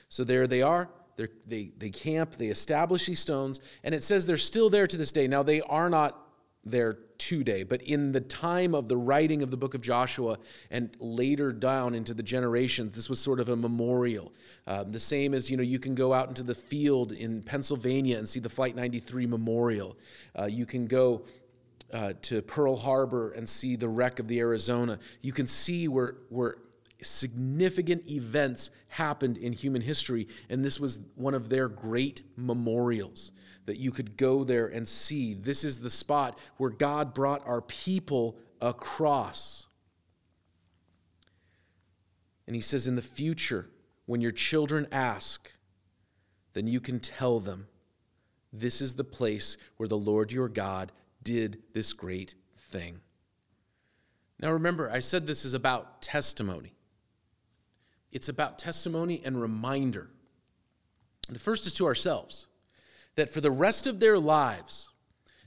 So 0.09 0.23
there 0.23 0.47
they 0.47 0.61
are. 0.61 0.89
They're, 1.17 1.29
they, 1.47 1.71
they 1.77 1.91
camp, 1.91 2.35
they 2.35 2.47
establish 2.47 3.05
these 3.05 3.21
stones, 3.21 3.61
and 3.83 3.95
it 3.95 4.03
says 4.03 4.25
they're 4.25 4.37
still 4.37 4.69
there 4.69 4.85
to 4.85 4.97
this 4.97 5.13
day. 5.13 5.27
Now, 5.27 5.43
they 5.43 5.61
are 5.61 5.89
not 5.89 6.24
there 6.65 6.97
today, 7.17 7.63
but 7.63 7.81
in 7.81 8.11
the 8.11 8.21
time 8.21 8.73
of 8.75 8.87
the 8.87 8.97
writing 8.97 9.41
of 9.41 9.51
the 9.51 9.57
book 9.57 9.73
of 9.73 9.81
Joshua 9.81 10.37
and 10.69 10.95
later 10.99 11.51
down 11.51 11.95
into 11.95 12.13
the 12.13 12.23
generations, 12.23 12.93
this 12.95 13.09
was 13.09 13.19
sort 13.19 13.39
of 13.39 13.49
a 13.49 13.55
memorial. 13.55 14.33
Uh, 14.67 14.83
the 14.83 14.99
same 14.99 15.33
as, 15.33 15.49
you 15.49 15.57
know, 15.57 15.63
you 15.63 15.79
can 15.79 15.95
go 15.95 16.13
out 16.13 16.27
into 16.27 16.43
the 16.43 16.55
field 16.55 17.11
in 17.11 17.41
Pennsylvania 17.41 18.17
and 18.17 18.27
see 18.27 18.39
the 18.39 18.49
Flight 18.49 18.75
93 18.75 19.25
memorial. 19.27 19.97
Uh, 20.37 20.45
you 20.45 20.65
can 20.65 20.87
go 20.87 21.23
uh, 21.93 22.13
to 22.23 22.41
Pearl 22.41 22.75
Harbor 22.75 23.31
and 23.31 23.47
see 23.47 23.75
the 23.75 23.87
wreck 23.87 24.19
of 24.19 24.27
the 24.27 24.39
Arizona. 24.39 24.99
You 25.21 25.33
can 25.33 25.47
see 25.47 25.87
where, 25.87 26.15
where 26.29 26.57
significant 27.01 28.09
events 28.09 28.71
happened 28.87 29.37
in 29.37 29.53
human 29.53 29.81
history, 29.81 30.27
and 30.49 30.63
this 30.63 30.79
was 30.79 30.99
one 31.15 31.33
of 31.33 31.49
their 31.49 31.67
great 31.67 32.21
memorials 32.37 33.31
that 33.65 33.79
you 33.79 33.91
could 33.91 34.15
go 34.17 34.43
there 34.43 34.67
and 34.67 34.87
see. 34.87 35.33
This 35.33 35.63
is 35.63 35.79
the 35.79 35.89
spot 35.89 36.37
where 36.57 36.69
God 36.69 37.13
brought 37.13 37.45
our 37.47 37.61
people 37.61 38.37
across. 38.61 39.65
And 42.47 42.55
he 42.55 42.61
says, 42.61 42.87
in 42.87 42.95
the 42.95 43.01
future, 43.01 43.69
when 44.05 44.21
your 44.21 44.31
children 44.31 44.87
ask, 44.91 45.51
then 46.53 46.67
you 46.67 46.79
can 46.79 46.99
tell 46.99 47.39
them, 47.39 47.67
this 48.53 48.81
is 48.81 48.95
the 48.95 49.03
place 49.03 49.57
where 49.77 49.89
the 49.89 49.97
Lord 49.97 50.31
your 50.31 50.47
God 50.47 50.91
did 51.23 51.63
this 51.73 51.91
great 51.91 52.35
thing. 52.57 53.01
Now 54.39 54.51
remember, 54.51 54.89
I 54.89 54.99
said 54.99 55.25
this 55.25 55.43
is 55.43 55.53
about 55.53 56.01
testimony. 56.01 56.73
It's 58.15 58.29
about 58.29 58.57
testimony 58.57 59.21
and 59.25 59.41
reminder. 59.41 60.07
The 61.27 61.37
first 61.37 61.67
is 61.67 61.73
to 61.73 61.85
ourselves 61.85 62.47
that 63.15 63.27
for 63.29 63.41
the 63.41 63.51
rest 63.51 63.87
of 63.87 63.99
their 63.99 64.17
lives, 64.17 64.87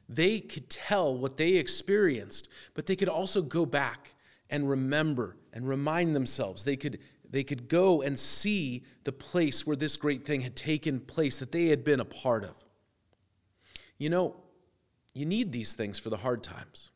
they 0.07 0.39
could 0.39 0.69
tell 0.69 1.17
what 1.17 1.39
they 1.39 1.55
experienced, 1.55 2.51
but 2.75 2.85
they 2.85 2.95
could 2.95 3.09
also 3.09 3.41
go 3.41 3.65
back 3.65 4.13
and 4.51 4.69
remember 4.69 5.39
and 5.55 5.67
remind 5.67 6.15
themselves. 6.15 6.63
They 6.63 6.77
could, 6.77 6.99
they 7.31 7.43
could 7.43 7.69
go 7.71 8.03
and 8.03 8.19
see 8.19 8.85
the 9.05 9.13
place 9.13 9.67
where 9.67 9.77
this 9.77 9.97
great 9.97 10.27
thing 10.27 10.43
had 10.43 10.55
taken 10.55 11.01
place 11.01 11.39
that 11.39 11.53
they 11.53 11.69
had 11.69 11.85
been 11.85 12.01
a 12.01 12.05
part 12.05 12.45
of. 12.45 12.63
You 13.97 14.11
know, 14.11 14.37
you 15.15 15.25
need 15.25 15.53
these 15.53 15.73
things 15.73 15.99
for 15.99 16.11
the 16.11 16.19
hard 16.19 16.43
times. 16.43 16.91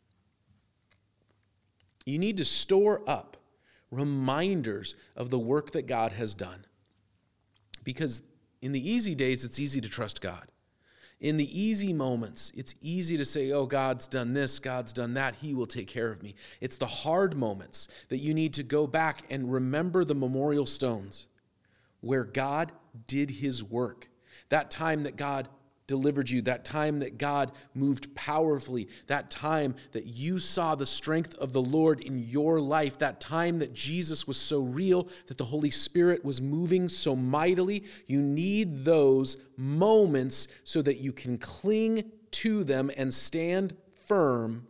You 2.04 2.18
need 2.18 2.36
to 2.36 2.44
store 2.44 3.02
up 3.08 3.38
reminders 3.92 4.96
of 5.14 5.30
the 5.30 5.38
work 5.38 5.70
that 5.72 5.86
God 5.86 6.10
has 6.12 6.34
done. 6.34 6.64
Because 7.84 8.22
in 8.60 8.72
the 8.72 8.90
easy 8.90 9.14
days, 9.14 9.44
it's 9.44 9.60
easy 9.60 9.80
to 9.80 9.88
trust 9.88 10.20
God. 10.20 10.48
In 11.20 11.36
the 11.36 11.60
easy 11.60 11.92
moments, 11.92 12.50
it's 12.56 12.74
easy 12.80 13.16
to 13.16 13.24
say, 13.24 13.52
oh, 13.52 13.64
God's 13.64 14.08
done 14.08 14.32
this, 14.32 14.58
God's 14.58 14.92
done 14.92 15.14
that, 15.14 15.36
He 15.36 15.54
will 15.54 15.66
take 15.66 15.86
care 15.86 16.10
of 16.10 16.20
me. 16.20 16.34
It's 16.60 16.78
the 16.78 16.86
hard 16.86 17.36
moments 17.36 17.86
that 18.08 18.18
you 18.18 18.34
need 18.34 18.54
to 18.54 18.64
go 18.64 18.88
back 18.88 19.22
and 19.30 19.52
remember 19.52 20.04
the 20.04 20.16
memorial 20.16 20.66
stones 20.66 21.28
where 22.00 22.24
God 22.24 22.72
did 23.06 23.30
His 23.30 23.62
work. 23.62 24.08
That 24.48 24.70
time 24.70 25.04
that 25.04 25.14
God 25.14 25.48
delivered 25.86 26.30
you, 26.30 26.42
that 26.42 26.64
time 26.64 27.00
that 27.00 27.18
God 27.18 27.52
moved 27.74 28.14
powerfully, 28.14 28.88
that 29.06 29.30
time 29.30 29.74
that 29.92 30.06
you 30.06 30.38
saw 30.38 30.74
the 30.74 30.86
strength 30.86 31.34
of 31.34 31.52
the 31.52 31.62
Lord 31.62 32.00
in 32.00 32.18
your 32.18 32.60
life, 32.60 32.98
that 32.98 33.20
time 33.20 33.58
that 33.58 33.72
Jesus 33.72 34.26
was 34.26 34.36
so 34.36 34.60
real, 34.60 35.08
that 35.26 35.38
the 35.38 35.44
Holy 35.44 35.70
Spirit 35.70 36.24
was 36.24 36.40
moving 36.40 36.88
so 36.88 37.16
mightily. 37.16 37.84
You 38.06 38.20
need 38.20 38.84
those 38.84 39.36
moments 39.56 40.48
so 40.64 40.82
that 40.82 40.98
you 40.98 41.12
can 41.12 41.38
cling 41.38 42.10
to 42.32 42.64
them 42.64 42.90
and 42.96 43.12
stand 43.12 43.76
firm 44.06 44.66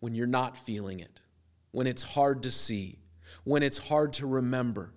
when 0.00 0.14
you're 0.14 0.26
not 0.26 0.56
feeling 0.56 1.00
it, 1.00 1.20
when 1.72 1.86
it's 1.86 2.02
hard 2.02 2.42
to 2.44 2.50
see, 2.50 2.98
when 3.44 3.62
it's 3.62 3.78
hard 3.78 4.12
to 4.14 4.26
remember 4.26 4.92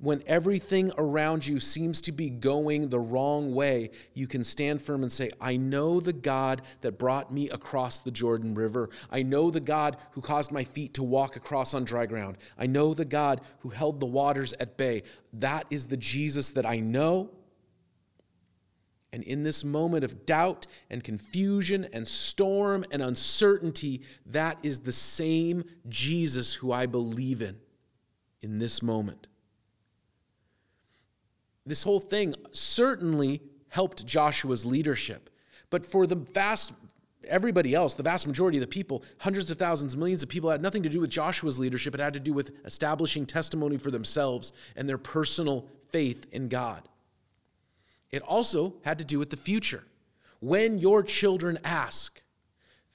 when 0.00 0.22
everything 0.26 0.90
around 0.96 1.46
you 1.46 1.60
seems 1.60 2.00
to 2.00 2.12
be 2.12 2.30
going 2.30 2.88
the 2.88 2.98
wrong 2.98 3.54
way, 3.54 3.90
you 4.14 4.26
can 4.26 4.42
stand 4.42 4.80
firm 4.80 5.02
and 5.02 5.12
say, 5.12 5.30
I 5.40 5.56
know 5.58 6.00
the 6.00 6.14
God 6.14 6.62
that 6.80 6.98
brought 6.98 7.32
me 7.32 7.50
across 7.50 8.00
the 8.00 8.10
Jordan 8.10 8.54
River. 8.54 8.88
I 9.10 9.22
know 9.22 9.50
the 9.50 9.60
God 9.60 9.98
who 10.12 10.22
caused 10.22 10.52
my 10.52 10.64
feet 10.64 10.94
to 10.94 11.02
walk 11.02 11.36
across 11.36 11.74
on 11.74 11.84
dry 11.84 12.06
ground. 12.06 12.38
I 12.58 12.66
know 12.66 12.94
the 12.94 13.04
God 13.04 13.42
who 13.58 13.68
held 13.68 14.00
the 14.00 14.06
waters 14.06 14.54
at 14.58 14.78
bay. 14.78 15.02
That 15.34 15.66
is 15.68 15.86
the 15.86 15.98
Jesus 15.98 16.50
that 16.52 16.64
I 16.64 16.80
know. 16.80 17.30
And 19.12 19.22
in 19.24 19.42
this 19.42 19.64
moment 19.64 20.04
of 20.04 20.24
doubt 20.24 20.66
and 20.88 21.04
confusion 21.04 21.86
and 21.92 22.08
storm 22.08 22.84
and 22.90 23.02
uncertainty, 23.02 24.02
that 24.24 24.58
is 24.62 24.80
the 24.80 24.92
same 24.92 25.64
Jesus 25.88 26.54
who 26.54 26.72
I 26.72 26.86
believe 26.86 27.42
in 27.42 27.58
in 28.40 28.60
this 28.60 28.82
moment 28.82 29.26
this 31.70 31.82
whole 31.82 32.00
thing 32.00 32.34
certainly 32.52 33.40
helped 33.68 34.04
Joshua's 34.06 34.66
leadership. 34.66 35.30
But 35.70 35.86
for 35.86 36.06
the 36.06 36.16
vast 36.16 36.72
everybody 37.28 37.74
else, 37.74 37.94
the 37.94 38.02
vast 38.02 38.26
majority 38.26 38.58
of 38.58 38.62
the 38.62 38.66
people, 38.66 39.04
hundreds 39.18 39.50
of 39.50 39.58
thousands, 39.58 39.96
millions 39.96 40.22
of 40.22 40.28
people, 40.28 40.50
had 40.50 40.62
nothing 40.62 40.82
to 40.82 40.88
do 40.88 41.00
with 41.00 41.10
Joshua's 41.10 41.58
leadership. 41.58 41.94
It 41.94 42.00
had 42.00 42.14
to 42.14 42.20
do 42.20 42.32
with 42.32 42.52
establishing 42.64 43.26
testimony 43.26 43.76
for 43.76 43.90
themselves 43.90 44.52
and 44.76 44.88
their 44.88 44.98
personal 44.98 45.68
faith 45.88 46.26
in 46.32 46.48
God. 46.48 46.88
It 48.10 48.22
also 48.22 48.74
had 48.82 48.98
to 48.98 49.04
do 49.04 49.18
with 49.18 49.30
the 49.30 49.36
future. 49.36 49.84
When 50.40 50.78
your 50.78 51.02
children 51.02 51.58
ask, 51.62 52.20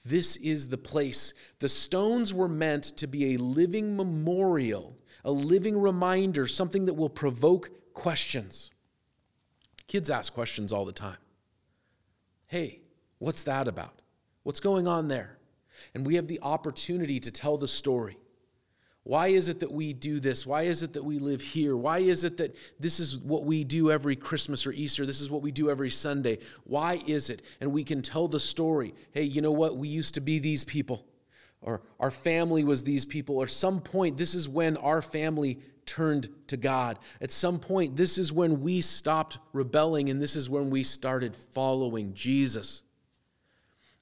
this 0.04 0.36
is 0.36 0.68
the 0.68 0.78
place. 0.78 1.32
The 1.58 1.68
stones 1.68 2.34
were 2.34 2.48
meant 2.48 2.84
to 2.96 3.06
be 3.06 3.34
a 3.34 3.38
living 3.38 3.96
memorial, 3.96 4.96
a 5.24 5.30
living 5.32 5.80
reminder, 5.80 6.46
something 6.46 6.86
that 6.86 6.94
will 6.94 7.08
provoke 7.08 7.70
questions. 7.96 8.70
Kids 9.88 10.10
ask 10.10 10.32
questions 10.32 10.72
all 10.72 10.84
the 10.84 10.92
time. 10.92 11.16
Hey, 12.46 12.80
what's 13.18 13.42
that 13.44 13.66
about? 13.66 14.00
What's 14.44 14.60
going 14.60 14.86
on 14.86 15.08
there? 15.08 15.38
And 15.94 16.06
we 16.06 16.14
have 16.14 16.28
the 16.28 16.38
opportunity 16.42 17.18
to 17.18 17.30
tell 17.32 17.56
the 17.56 17.66
story. 17.66 18.18
Why 19.02 19.28
is 19.28 19.48
it 19.48 19.60
that 19.60 19.72
we 19.72 19.92
do 19.92 20.20
this? 20.20 20.46
Why 20.46 20.62
is 20.62 20.82
it 20.82 20.92
that 20.92 21.04
we 21.04 21.18
live 21.18 21.40
here? 21.40 21.76
Why 21.76 21.98
is 21.98 22.22
it 22.24 22.36
that 22.36 22.54
this 22.78 23.00
is 23.00 23.16
what 23.16 23.44
we 23.44 23.64
do 23.64 23.90
every 23.90 24.16
Christmas 24.16 24.66
or 24.66 24.72
Easter? 24.72 25.06
This 25.06 25.20
is 25.20 25.30
what 25.30 25.42
we 25.42 25.52
do 25.52 25.70
every 25.70 25.90
Sunday. 25.90 26.38
Why 26.64 27.00
is 27.06 27.30
it? 27.30 27.42
And 27.60 27.72
we 27.72 27.84
can 27.84 28.02
tell 28.02 28.28
the 28.28 28.40
story. 28.40 28.94
Hey, 29.12 29.22
you 29.22 29.40
know 29.40 29.52
what? 29.52 29.76
We 29.76 29.88
used 29.88 30.14
to 30.14 30.20
be 30.20 30.38
these 30.38 30.64
people, 30.64 31.06
or 31.60 31.82
our 31.98 32.10
family 32.10 32.64
was 32.64 32.82
these 32.84 33.04
people, 33.04 33.38
or 33.38 33.46
some 33.46 33.80
point, 33.80 34.16
this 34.16 34.34
is 34.34 34.48
when 34.48 34.76
our 34.76 35.00
family 35.00 35.60
turned 35.86 36.28
to 36.48 36.56
God. 36.56 36.98
At 37.20 37.32
some 37.32 37.58
point, 37.58 37.96
this 37.96 38.18
is 38.18 38.32
when 38.32 38.60
we 38.60 38.80
stopped 38.80 39.38
rebelling 39.52 40.10
and 40.10 40.20
this 40.20 40.36
is 40.36 40.50
when 40.50 40.70
we 40.70 40.82
started 40.82 41.34
following 41.34 42.12
Jesus. 42.14 42.82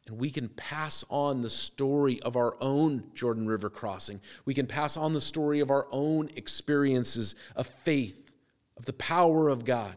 And 0.07 0.19
we 0.19 0.31
can 0.31 0.49
pass 0.49 1.05
on 1.09 1.43
the 1.43 1.51
story 1.51 2.21
of 2.23 2.37
our 2.37 2.57
own 2.61 3.05
Jordan 3.15 3.47
River 3.47 3.71
crossing. 3.71 4.21
We 4.45 4.53
can 4.53 4.67
pass 4.67 4.97
on 4.97 5.13
the 5.13 5.21
story 5.21 5.61
of 5.61 5.71
our 5.71 5.87
own 5.91 6.29
experiences 6.37 7.35
of 7.57 7.67
faith, 7.67 8.33
of 8.77 8.85
the 8.85 8.93
power 8.95 9.49
of 9.49 9.65
God. 9.65 9.95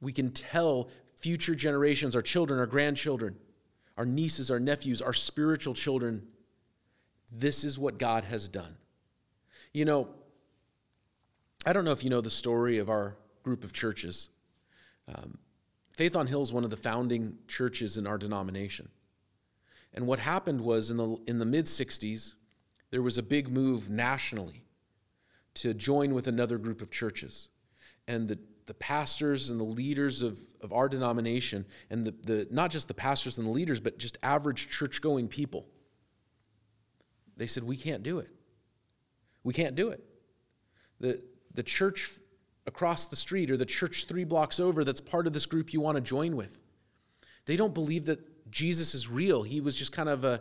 We 0.00 0.12
can 0.12 0.30
tell 0.30 0.90
future 1.16 1.54
generations, 1.54 2.14
our 2.14 2.22
children, 2.22 2.60
our 2.60 2.66
grandchildren, 2.66 3.36
our 3.96 4.06
nieces, 4.06 4.50
our 4.50 4.60
nephews, 4.60 5.00
our 5.00 5.12
spiritual 5.12 5.74
children, 5.74 6.26
this 7.32 7.64
is 7.64 7.78
what 7.78 7.98
God 7.98 8.24
has 8.24 8.48
done. 8.48 8.76
You 9.72 9.84
know, 9.84 10.08
I 11.66 11.72
don't 11.72 11.84
know 11.84 11.92
if 11.92 12.04
you 12.04 12.10
know 12.10 12.20
the 12.20 12.30
story 12.30 12.78
of 12.78 12.90
our 12.90 13.16
group 13.42 13.64
of 13.64 13.72
churches. 13.72 14.28
Um, 15.08 15.38
Faith 15.92 16.16
on 16.16 16.26
Hill 16.26 16.42
is 16.42 16.52
one 16.52 16.64
of 16.64 16.70
the 16.70 16.76
founding 16.76 17.38
churches 17.48 17.96
in 17.96 18.06
our 18.06 18.18
denomination. 18.18 18.88
And 19.94 20.06
what 20.06 20.18
happened 20.18 20.60
was 20.60 20.90
in 20.90 20.96
the, 20.96 21.16
in 21.26 21.38
the 21.38 21.44
mid 21.44 21.66
60s, 21.66 22.34
there 22.90 23.00
was 23.00 23.16
a 23.16 23.22
big 23.22 23.48
move 23.48 23.88
nationally 23.88 24.64
to 25.54 25.72
join 25.72 26.12
with 26.12 26.26
another 26.26 26.58
group 26.58 26.82
of 26.82 26.90
churches. 26.90 27.48
And 28.08 28.28
the, 28.28 28.38
the 28.66 28.74
pastors 28.74 29.50
and 29.50 29.58
the 29.58 29.64
leaders 29.64 30.20
of, 30.20 30.40
of 30.60 30.72
our 30.72 30.88
denomination, 30.88 31.64
and 31.90 32.04
the, 32.04 32.14
the, 32.22 32.48
not 32.50 32.72
just 32.72 32.88
the 32.88 32.94
pastors 32.94 33.38
and 33.38 33.46
the 33.46 33.52
leaders, 33.52 33.80
but 33.80 33.98
just 33.98 34.18
average 34.22 34.68
church 34.68 35.00
going 35.00 35.28
people, 35.28 35.66
they 37.36 37.46
said, 37.46 37.64
We 37.64 37.76
can't 37.76 38.02
do 38.02 38.18
it. 38.18 38.30
We 39.44 39.54
can't 39.54 39.76
do 39.76 39.90
it. 39.90 40.04
The, 41.00 41.22
the 41.54 41.62
church 41.62 42.10
across 42.66 43.06
the 43.06 43.16
street 43.16 43.50
or 43.50 43.56
the 43.56 43.66
church 43.66 44.06
three 44.06 44.24
blocks 44.24 44.58
over 44.60 44.84
that's 44.84 45.00
part 45.00 45.26
of 45.26 45.32
this 45.32 45.46
group 45.46 45.72
you 45.72 45.80
want 45.80 45.96
to 45.96 46.00
join 46.00 46.36
with. 46.36 46.60
They 47.46 47.56
don't 47.56 47.74
believe 47.74 48.06
that 48.06 48.50
Jesus 48.50 48.94
is 48.94 49.08
real. 49.08 49.42
He 49.42 49.60
was 49.60 49.76
just 49.76 49.92
kind 49.92 50.08
of 50.08 50.24
a 50.24 50.40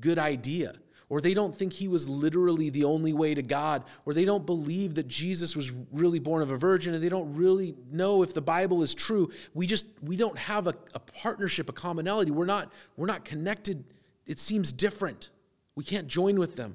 good 0.00 0.18
idea. 0.18 0.74
or 1.08 1.20
they 1.20 1.34
don't 1.34 1.54
think 1.54 1.72
he 1.72 1.86
was 1.86 2.08
literally 2.08 2.70
the 2.70 2.84
only 2.84 3.12
way 3.12 3.34
to 3.34 3.42
God, 3.42 3.84
or 4.04 4.12
they 4.14 4.24
don't 4.24 4.44
believe 4.44 4.96
that 4.96 5.06
Jesus 5.06 5.54
was 5.54 5.72
really 5.92 6.18
born 6.18 6.42
of 6.42 6.50
a 6.50 6.56
virgin, 6.56 6.94
and 6.94 7.02
they 7.02 7.08
don't 7.08 7.34
really 7.34 7.76
know 7.92 8.22
if 8.22 8.34
the 8.34 8.42
Bible 8.42 8.82
is 8.82 8.94
true. 8.94 9.30
We 9.54 9.66
just 9.66 9.86
we 10.02 10.16
don't 10.16 10.36
have 10.36 10.66
a, 10.66 10.74
a 10.94 10.98
partnership, 10.98 11.68
a 11.68 11.72
commonality. 11.72 12.32
We're 12.32 12.46
not 12.46 12.72
we're 12.96 13.06
not 13.06 13.24
connected. 13.24 13.84
It 14.26 14.40
seems 14.40 14.72
different. 14.72 15.30
We 15.76 15.84
can't 15.84 16.08
join 16.08 16.38
with 16.38 16.56
them. 16.56 16.74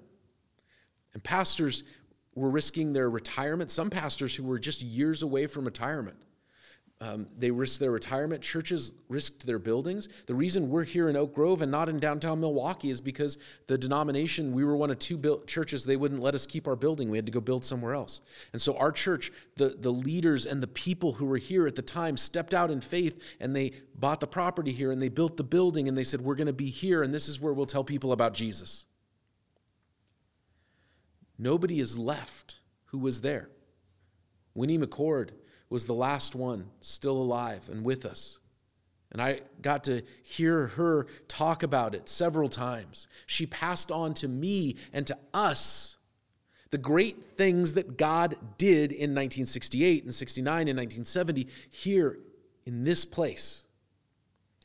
And 1.13 1.21
pastors 1.21 1.83
were 2.35 2.49
risking 2.49 2.93
their 2.93 3.09
retirement. 3.09 3.71
Some 3.71 3.89
pastors 3.89 4.35
who 4.35 4.43
were 4.43 4.59
just 4.59 4.81
years 4.81 5.21
away 5.21 5.47
from 5.47 5.65
retirement 5.65 6.17
um, 7.01 7.25
they 7.35 7.49
risked 7.49 7.79
their 7.79 7.89
retirement. 7.89 8.43
Churches 8.43 8.93
risked 9.09 9.47
their 9.47 9.57
buildings. 9.57 10.07
The 10.27 10.35
reason 10.35 10.69
we're 10.69 10.83
here 10.83 11.09
in 11.09 11.15
Oak 11.15 11.33
Grove 11.33 11.63
and 11.63 11.71
not 11.71 11.89
in 11.89 11.99
downtown 11.99 12.39
Milwaukie 12.39 12.91
is 12.91 13.01
because 13.01 13.39
the 13.65 13.75
denomination, 13.75 14.53
we 14.53 14.63
were 14.63 14.75
one 14.75 14.91
of 14.91 14.99
two 14.99 15.17
built 15.17 15.47
churches, 15.47 15.83
they 15.83 15.95
wouldn't 15.95 16.21
let 16.21 16.35
us 16.35 16.45
keep 16.45 16.67
our 16.67 16.75
building. 16.75 17.09
We 17.09 17.17
had 17.17 17.25
to 17.25 17.31
go 17.31 17.41
build 17.41 17.65
somewhere 17.65 17.95
else. 17.95 18.21
And 18.53 18.61
so 18.61 18.77
our 18.77 18.91
church, 18.91 19.31
the, 19.55 19.69
the 19.69 19.89
leaders 19.89 20.45
and 20.45 20.61
the 20.61 20.67
people 20.67 21.13
who 21.13 21.25
were 21.25 21.37
here 21.37 21.65
at 21.65 21.75
the 21.75 21.81
time 21.81 22.17
stepped 22.17 22.53
out 22.53 22.69
in 22.69 22.81
faith 22.81 23.35
and 23.39 23.55
they 23.55 23.71
bought 23.95 24.19
the 24.19 24.27
property 24.27 24.71
here 24.71 24.91
and 24.91 25.01
they 25.01 25.09
built 25.09 25.37
the 25.37 25.43
building 25.43 25.87
and 25.87 25.97
they 25.97 26.03
said, 26.03 26.21
We're 26.21 26.35
going 26.35 26.47
to 26.47 26.53
be 26.53 26.69
here 26.69 27.01
and 27.01 27.11
this 27.11 27.27
is 27.27 27.41
where 27.41 27.51
we'll 27.51 27.65
tell 27.65 27.83
people 27.83 28.11
about 28.11 28.35
Jesus. 28.35 28.85
Nobody 31.41 31.79
is 31.79 31.97
left 31.97 32.57
who 32.85 32.99
was 32.99 33.21
there. 33.21 33.49
Winnie 34.53 34.77
McCord 34.77 35.31
was 35.71 35.87
the 35.87 35.93
last 35.93 36.35
one 36.35 36.69
still 36.81 37.17
alive 37.17 37.67
and 37.67 37.83
with 37.83 38.05
us. 38.05 38.37
And 39.11 39.19
I 39.19 39.41
got 39.59 39.85
to 39.85 40.03
hear 40.21 40.67
her 40.67 41.07
talk 41.27 41.63
about 41.63 41.95
it 41.95 42.07
several 42.07 42.47
times. 42.47 43.07
She 43.25 43.47
passed 43.47 43.91
on 43.91 44.13
to 44.15 44.27
me 44.27 44.75
and 44.93 45.07
to 45.07 45.17
us 45.33 45.97
the 46.69 46.77
great 46.77 47.35
things 47.37 47.73
that 47.73 47.97
God 47.97 48.35
did 48.59 48.91
in 48.91 49.09
1968 49.09 50.03
and 50.03 50.13
69 50.13 50.67
and 50.67 50.77
1970 50.77 51.47
here 51.71 52.19
in 52.67 52.83
this 52.83 53.03
place. 53.03 53.65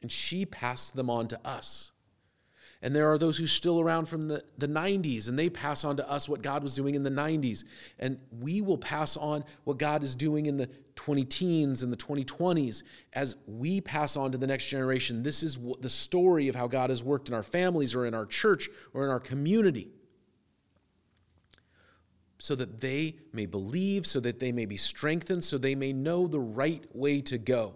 And 0.02 0.12
she 0.12 0.44
passed 0.44 0.94
them 0.94 1.08
on 1.08 1.26
to 1.28 1.40
us. 1.42 1.92
And 2.86 2.94
there 2.94 3.10
are 3.10 3.18
those 3.18 3.36
who 3.36 3.48
still 3.48 3.80
around 3.80 4.06
from 4.06 4.28
the, 4.28 4.44
the 4.58 4.68
90s, 4.68 5.28
and 5.28 5.36
they 5.36 5.50
pass 5.50 5.84
on 5.84 5.96
to 5.96 6.08
us 6.08 6.28
what 6.28 6.40
God 6.40 6.62
was 6.62 6.76
doing 6.76 6.94
in 6.94 7.02
the 7.02 7.10
90s. 7.10 7.64
And 7.98 8.20
we 8.30 8.60
will 8.60 8.78
pass 8.78 9.16
on 9.16 9.42
what 9.64 9.76
God 9.76 10.04
is 10.04 10.14
doing 10.14 10.46
in 10.46 10.56
the 10.56 10.68
20 10.94 11.24
teens 11.24 11.82
and 11.82 11.92
the 11.92 11.96
2020s 11.96 12.84
as 13.12 13.34
we 13.48 13.80
pass 13.80 14.16
on 14.16 14.30
to 14.30 14.38
the 14.38 14.46
next 14.46 14.68
generation. 14.68 15.24
This 15.24 15.42
is 15.42 15.58
the 15.80 15.90
story 15.90 16.46
of 16.46 16.54
how 16.54 16.68
God 16.68 16.90
has 16.90 17.02
worked 17.02 17.26
in 17.26 17.34
our 17.34 17.42
families 17.42 17.92
or 17.96 18.06
in 18.06 18.14
our 18.14 18.24
church 18.24 18.68
or 18.94 19.02
in 19.02 19.10
our 19.10 19.18
community. 19.18 19.88
So 22.38 22.54
that 22.54 22.78
they 22.78 23.16
may 23.32 23.46
believe, 23.46 24.06
so 24.06 24.20
that 24.20 24.38
they 24.38 24.52
may 24.52 24.64
be 24.64 24.76
strengthened, 24.76 25.42
so 25.42 25.58
they 25.58 25.74
may 25.74 25.92
know 25.92 26.28
the 26.28 26.38
right 26.38 26.84
way 26.94 27.20
to 27.22 27.36
go. 27.36 27.74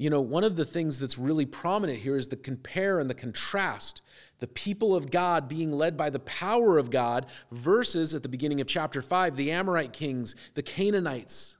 You 0.00 0.10
know, 0.10 0.20
one 0.20 0.44
of 0.44 0.54
the 0.54 0.64
things 0.64 1.00
that's 1.00 1.18
really 1.18 1.44
prominent 1.44 1.98
here 1.98 2.16
is 2.16 2.28
the 2.28 2.36
compare 2.36 3.00
and 3.00 3.10
the 3.10 3.14
contrast. 3.14 4.00
The 4.38 4.46
people 4.46 4.94
of 4.94 5.10
God 5.10 5.48
being 5.48 5.72
led 5.72 5.96
by 5.96 6.08
the 6.08 6.20
power 6.20 6.78
of 6.78 6.90
God 6.90 7.26
versus, 7.50 8.14
at 8.14 8.22
the 8.22 8.28
beginning 8.28 8.60
of 8.60 8.68
chapter 8.68 9.02
5, 9.02 9.34
the 9.36 9.50
Amorite 9.50 9.92
kings, 9.92 10.36
the 10.54 10.62
Canaanites. 10.62 11.56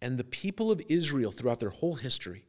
And 0.00 0.16
the 0.16 0.24
people 0.24 0.70
of 0.70 0.80
Israel 0.88 1.30
throughout 1.30 1.60
their 1.60 1.68
whole 1.68 1.96
history, 1.96 2.46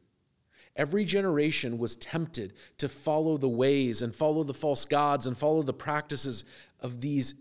every 0.74 1.04
generation 1.04 1.76
was 1.76 1.96
tempted 1.96 2.54
to 2.78 2.88
follow 2.88 3.36
the 3.36 3.46
ways 3.46 4.00
and 4.00 4.14
follow 4.14 4.42
the 4.42 4.54
false 4.54 4.86
gods 4.86 5.26
and 5.26 5.36
follow 5.36 5.62
the 5.62 5.74
practices 5.74 6.46
of 6.80 7.02
these 7.02 7.34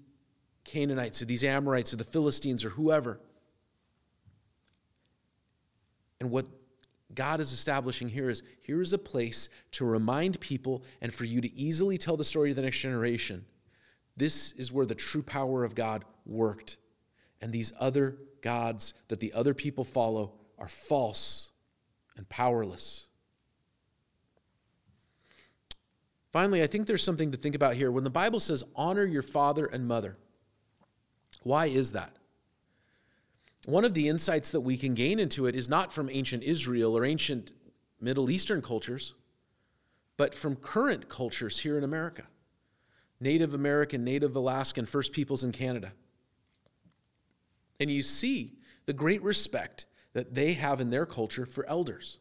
Canaanites 0.65 1.21
or 1.21 1.25
these 1.25 1.45
Amorites 1.45 1.93
or 1.93 1.97
the 1.97 2.03
Philistines 2.03 2.65
or 2.65 2.71
whoever. 2.71 3.21
And 6.19 6.32
what 6.32 6.45
God 7.13 7.39
is 7.39 7.51
establishing 7.51 8.10
here 8.10 8.30
is 8.30 8.43
here 8.62 8.82
is 8.82 8.93
a 8.93 8.97
place 8.97 9.49
to 9.71 9.86
remind 9.86 10.39
people 10.39 10.84
and 11.01 11.13
for 11.13 11.23
you 11.23 11.41
to 11.41 11.56
easily 11.56 11.97
tell 11.97 12.17
the 12.17 12.23
story 12.23 12.49
to 12.49 12.56
the 12.56 12.62
next 12.62 12.80
generation. 12.80 13.45
This 14.17 14.54
is 14.54 14.71
where 14.71 14.86
the 14.86 14.95
true 14.95 15.23
power 15.23 15.63
of 15.63 15.75
God 15.75 16.04
worked. 16.25 16.78
And 17.41 17.51
these 17.51 17.73
other 17.80 18.17
gods 18.41 18.93
that 19.10 19.19
the 19.19 19.34
other 19.34 19.54
people 19.54 19.84
follow 19.84 20.34
are 20.58 20.67
false 20.67 21.51
and 22.17 22.28
powerless. 22.30 23.08
Finally, 26.32 26.63
I 26.63 26.67
think 26.67 26.86
there's 26.86 27.04
something 27.04 27.32
to 27.32 27.38
think 27.38 27.56
about 27.56 27.75
here. 27.75 27.91
When 27.91 28.04
the 28.04 28.10
Bible 28.10 28.39
says, 28.39 28.63
honor 28.75 29.06
your 29.06 29.21
father 29.21 29.65
and 29.65 29.88
mother, 29.88 30.17
why 31.43 31.67
is 31.67 31.93
that? 31.93 32.15
One 33.65 33.86
of 33.86 33.93
the 33.93 34.08
insights 34.08 34.51
that 34.51 34.62
we 34.62 34.78
can 34.78 34.93
gain 34.93 35.19
into 35.19 35.47
it 35.47 35.56
is 35.56 35.67
not 35.67 35.91
from 35.91 36.10
ancient 36.10 36.43
Israel 36.43 36.95
or 36.97 37.04
ancient 37.04 37.51
Middle 37.99 38.30
Eastern 38.30 38.62
cultures, 38.62 39.13
but 40.17 40.36
from 40.36 40.56
current 40.56 41.10
cultures 41.10 41.60
here 41.60 41.78
in 41.78 41.84
America 41.84 42.23
Native 43.19 43.54
American, 43.54 44.04
Native 44.04 44.36
Alaskan, 44.36 44.86
First 44.86 45.13
Peoples 45.13 45.43
in 45.43 45.51
Canada. 45.51 45.93
And 47.80 47.89
you 47.89 48.04
see 48.04 48.54
the 48.86 48.93
great 48.93 49.23
respect 49.23 49.86
that 50.13 50.34
they 50.34 50.54
have 50.54 50.82
in 50.82 50.89
their 50.89 51.06
culture 51.06 51.45
for 51.45 51.65
elders. 51.67 52.19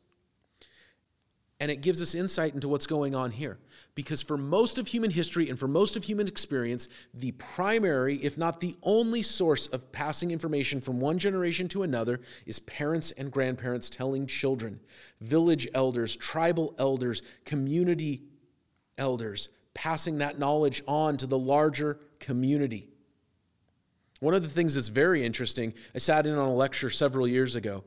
And 1.64 1.70
it 1.70 1.80
gives 1.80 2.02
us 2.02 2.14
insight 2.14 2.52
into 2.52 2.68
what's 2.68 2.86
going 2.86 3.14
on 3.14 3.30
here. 3.30 3.56
Because 3.94 4.22
for 4.22 4.36
most 4.36 4.78
of 4.78 4.86
human 4.86 5.10
history 5.10 5.48
and 5.48 5.58
for 5.58 5.66
most 5.66 5.96
of 5.96 6.04
human 6.04 6.28
experience, 6.28 6.90
the 7.14 7.32
primary, 7.32 8.16
if 8.16 8.36
not 8.36 8.60
the 8.60 8.76
only 8.82 9.22
source 9.22 9.66
of 9.68 9.90
passing 9.90 10.30
information 10.30 10.82
from 10.82 11.00
one 11.00 11.16
generation 11.18 11.66
to 11.68 11.82
another 11.82 12.20
is 12.44 12.58
parents 12.58 13.12
and 13.12 13.32
grandparents 13.32 13.88
telling 13.88 14.26
children, 14.26 14.78
village 15.22 15.66
elders, 15.72 16.16
tribal 16.16 16.74
elders, 16.78 17.22
community 17.46 18.24
elders, 18.98 19.48
passing 19.72 20.18
that 20.18 20.38
knowledge 20.38 20.82
on 20.86 21.16
to 21.16 21.26
the 21.26 21.38
larger 21.38 21.98
community. 22.20 22.90
One 24.20 24.34
of 24.34 24.42
the 24.42 24.50
things 24.50 24.74
that's 24.74 24.88
very 24.88 25.24
interesting, 25.24 25.72
I 25.94 25.98
sat 25.98 26.26
in 26.26 26.34
on 26.34 26.46
a 26.46 26.54
lecture 26.54 26.90
several 26.90 27.26
years 27.26 27.56
ago 27.56 27.84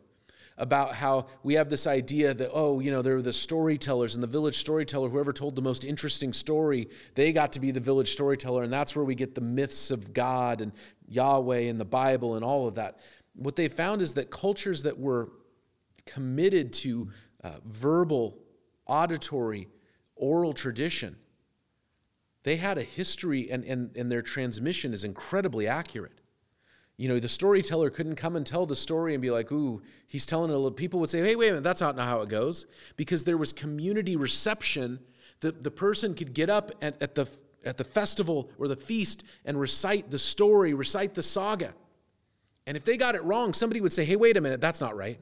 about 0.58 0.96
how 0.96 1.28
we 1.44 1.54
have 1.54 1.70
this 1.70 1.86
idea 1.86 2.34
that, 2.34 2.50
oh, 2.52 2.80
you 2.80 2.90
know, 2.90 3.02
there 3.02 3.16
were 3.16 3.22
the 3.22 3.34
storytellers 3.34 4.16
and 4.16 4.24
the 4.24 4.28
village 4.28 4.58
storyteller, 4.58 5.10
whoever 5.10 5.32
told 5.32 5.56
the 5.56 5.62
most 5.62 5.84
interesting 5.84 6.34
story, 6.34 6.90
they 7.14 7.32
got 7.32 7.52
to 7.54 7.60
be 7.60 7.72
the 7.72 7.80
village 7.80 8.12
storyteller. 8.12 8.64
And 8.64 8.74
that's 8.74 8.96
where 8.96 9.06
we 9.06 9.14
get 9.14 9.36
the 9.36 9.42
myths 9.42 9.92
of 9.92 10.14
God 10.14 10.62
and 10.62 10.72
Yahweh 11.08 11.70
and 11.70 11.80
the 11.80 11.86
Bible 11.86 12.36
and 12.36 12.44
all 12.44 12.68
of 12.68 12.76
that. 12.76 13.00
What 13.36 13.56
they 13.56 13.68
found 13.68 14.02
is 14.02 14.16
that 14.16 14.32
cultures 14.32 14.84
that 14.84 14.98
were 14.98 15.30
committed 16.06 16.74
to 16.74 17.12
uh, 17.44 17.58
verbal, 17.66 18.40
auditory, 18.88 19.68
oral 20.16 20.54
tradition, 20.54 21.18
they 22.42 22.56
had 22.56 22.78
a 22.80 22.84
history 22.84 23.52
and, 23.52 23.64
and, 23.64 23.96
and 23.96 24.12
their 24.12 24.22
transmission 24.24 24.94
is 24.94 25.04
incredibly 25.04 25.68
accurate. 25.68 26.17
You 26.98 27.08
know, 27.08 27.20
the 27.20 27.30
storyteller 27.30 27.92
couldn't 27.92 28.16
come 28.16 28.36
and 28.36 28.46
tell 28.46 28.66
the 28.66 28.76
story 28.76 29.14
and 29.14 29.22
be 29.22 29.30
like, 29.30 29.52
ooh, 29.52 29.84
he's 30.08 30.26
telling 30.26 30.50
it. 30.50 30.54
A 30.54 30.58
little. 30.58 30.72
People 30.72 31.00
would 31.00 31.12
say, 31.12 31.22
hey, 31.22 31.36
wait 31.36 31.50
a 31.50 31.52
minute, 31.52 31.64
that's 31.64 31.82
not 31.82 31.98
how 32.00 32.22
it 32.22 32.30
goes. 32.30 32.66
Because 32.98 33.24
there 33.24 33.38
was 33.38 33.54
community 33.54 34.16
reception. 34.16 35.00
The, 35.40 35.52
the 35.52 35.70
person 35.70 36.16
could 36.16 36.34
get 36.34 36.50
up 36.50 36.72
at, 36.82 37.00
at, 37.02 37.14
the, 37.14 37.30
at 37.64 37.78
the 37.78 37.84
festival 37.84 38.50
or 38.58 38.68
the 38.68 38.76
feast 38.76 39.24
and 39.46 39.60
recite 39.60 40.10
the 40.10 40.18
story, 40.18 40.74
recite 40.74 41.14
the 41.14 41.22
saga. 41.22 41.76
And 42.66 42.76
if 42.76 42.84
they 42.84 42.98
got 42.98 43.14
it 43.14 43.24
wrong, 43.24 43.54
somebody 43.54 43.80
would 43.80 43.94
say, 43.94 44.04
hey, 44.04 44.16
wait 44.16 44.36
a 44.36 44.42
minute, 44.42 44.60
that's 44.60 44.82
not 44.82 44.98
right. 44.98 45.20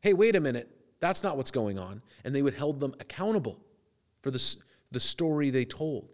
Hey, 0.00 0.12
wait 0.12 0.36
a 0.36 0.40
minute, 0.40 0.70
that's 1.00 1.24
not 1.24 1.38
what's 1.38 1.50
going 1.50 1.78
on. 1.78 2.02
And 2.24 2.34
they 2.34 2.42
would 2.42 2.54
hold 2.54 2.80
them 2.80 2.94
accountable 3.00 3.58
for 4.20 4.30
the, 4.30 4.56
the 4.90 5.00
story 5.00 5.48
they 5.48 5.64
told. 5.64 6.10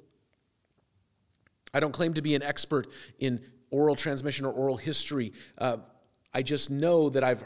I 1.75 1.81
don't 1.81 1.93
claim 1.93 2.15
to 2.15 2.23
be 2.23 2.37
an 2.37 2.43
expert 2.43 2.87
in 3.19 3.41
oral 3.73 3.97
transmission 3.97 4.47
or 4.47 4.53
oral 4.53 4.77
history. 4.77 5.33
Uh, 5.59 5.79
I 6.33 6.43
just 6.43 6.71
know 6.71 7.11
that 7.11 7.25
I've 7.25 7.45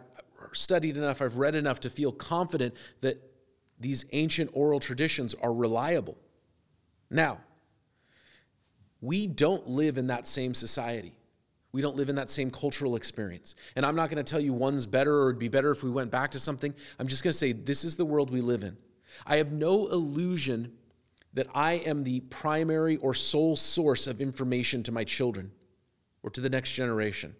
studied 0.52 0.96
enough, 0.96 1.22
I've 1.22 1.38
read 1.38 1.54
enough 1.54 1.80
to 1.80 1.90
feel 1.90 2.12
confident 2.12 2.74
that 3.00 3.22
these 3.80 4.04
ancient 4.12 4.50
oral 4.52 4.80
traditions 4.80 5.34
are 5.34 5.52
reliable. 5.52 6.18
Now, 7.10 7.40
we 9.00 9.26
don't 9.26 9.66
live 9.68 9.98
in 9.98 10.08
that 10.08 10.26
same 10.26 10.54
society. 10.54 11.16
We 11.72 11.82
don't 11.82 11.96
live 11.96 12.08
in 12.08 12.16
that 12.16 12.30
same 12.30 12.50
cultural 12.50 12.96
experience. 12.96 13.54
And 13.76 13.84
I'm 13.84 13.96
not 13.96 14.08
going 14.08 14.24
to 14.24 14.28
tell 14.28 14.40
you 14.40 14.52
one's 14.52 14.86
better 14.86 15.22
or 15.22 15.28
it'd 15.28 15.38
be 15.38 15.48
better 15.48 15.70
if 15.70 15.82
we 15.82 15.90
went 15.90 16.10
back 16.10 16.30
to 16.30 16.40
something. 16.40 16.74
I'm 16.98 17.06
just 17.06 17.22
going 17.22 17.32
to 17.32 17.38
say 17.38 17.52
this 17.52 17.84
is 17.84 17.96
the 17.96 18.04
world 18.04 18.30
we 18.30 18.40
live 18.40 18.62
in. 18.62 18.76
I 19.26 19.36
have 19.36 19.52
no 19.52 19.86
illusion 19.88 20.72
that 21.34 21.48
I 21.54 21.74
am 21.74 22.00
the 22.02 22.20
primary 22.20 22.96
or 22.96 23.12
sole 23.12 23.56
source 23.56 24.06
of 24.06 24.22
information 24.22 24.82
to 24.84 24.92
my 24.92 25.04
children 25.04 25.50
or 26.22 26.30
to 26.30 26.40
the 26.40 26.50
next 26.50 26.72
generation. 26.72 27.36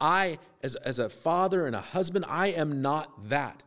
I, 0.00 0.38
as, 0.62 0.74
as 0.76 0.98
a 0.98 1.08
father 1.08 1.66
and 1.66 1.76
a 1.76 1.80
husband, 1.80 2.24
I 2.28 2.48
am 2.48 2.82
not 2.82 3.28
that. 3.28 3.62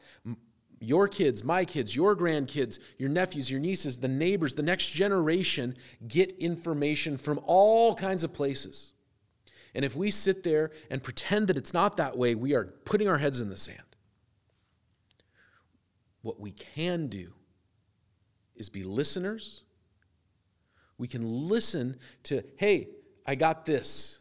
your 0.79 1.07
kids, 1.07 1.43
my 1.43 1.65
kids, 1.65 1.95
your 1.95 2.15
grandkids, 2.15 2.79
your 2.97 3.09
nephews, 3.09 3.49
your 3.49 3.59
nieces, 3.59 3.97
the 3.97 4.07
neighbors, 4.07 4.55
the 4.55 4.63
next 4.63 4.89
generation 4.89 5.75
get 6.07 6.31
information 6.37 7.17
from 7.17 7.39
all 7.45 7.95
kinds 7.95 8.23
of 8.23 8.33
places. 8.33 8.93
And 9.73 9.83
if 9.83 9.95
we 9.95 10.11
sit 10.11 10.43
there 10.43 10.71
and 10.89 11.03
pretend 11.03 11.47
that 11.47 11.57
it's 11.57 11.73
not 11.73 11.97
that 11.97 12.17
way, 12.17 12.35
we 12.35 12.53
are 12.53 12.65
putting 12.85 13.07
our 13.07 13.17
heads 13.17 13.41
in 13.41 13.49
the 13.49 13.57
sand. 13.57 13.79
What 16.21 16.39
we 16.39 16.51
can 16.51 17.07
do 17.07 17.33
is 18.55 18.69
be 18.69 18.83
listeners. 18.83 19.63
We 20.97 21.07
can 21.07 21.23
listen 21.23 21.97
to, 22.23 22.43
hey, 22.57 22.87
I 23.25 23.35
got 23.35 23.65
this. 23.65 24.19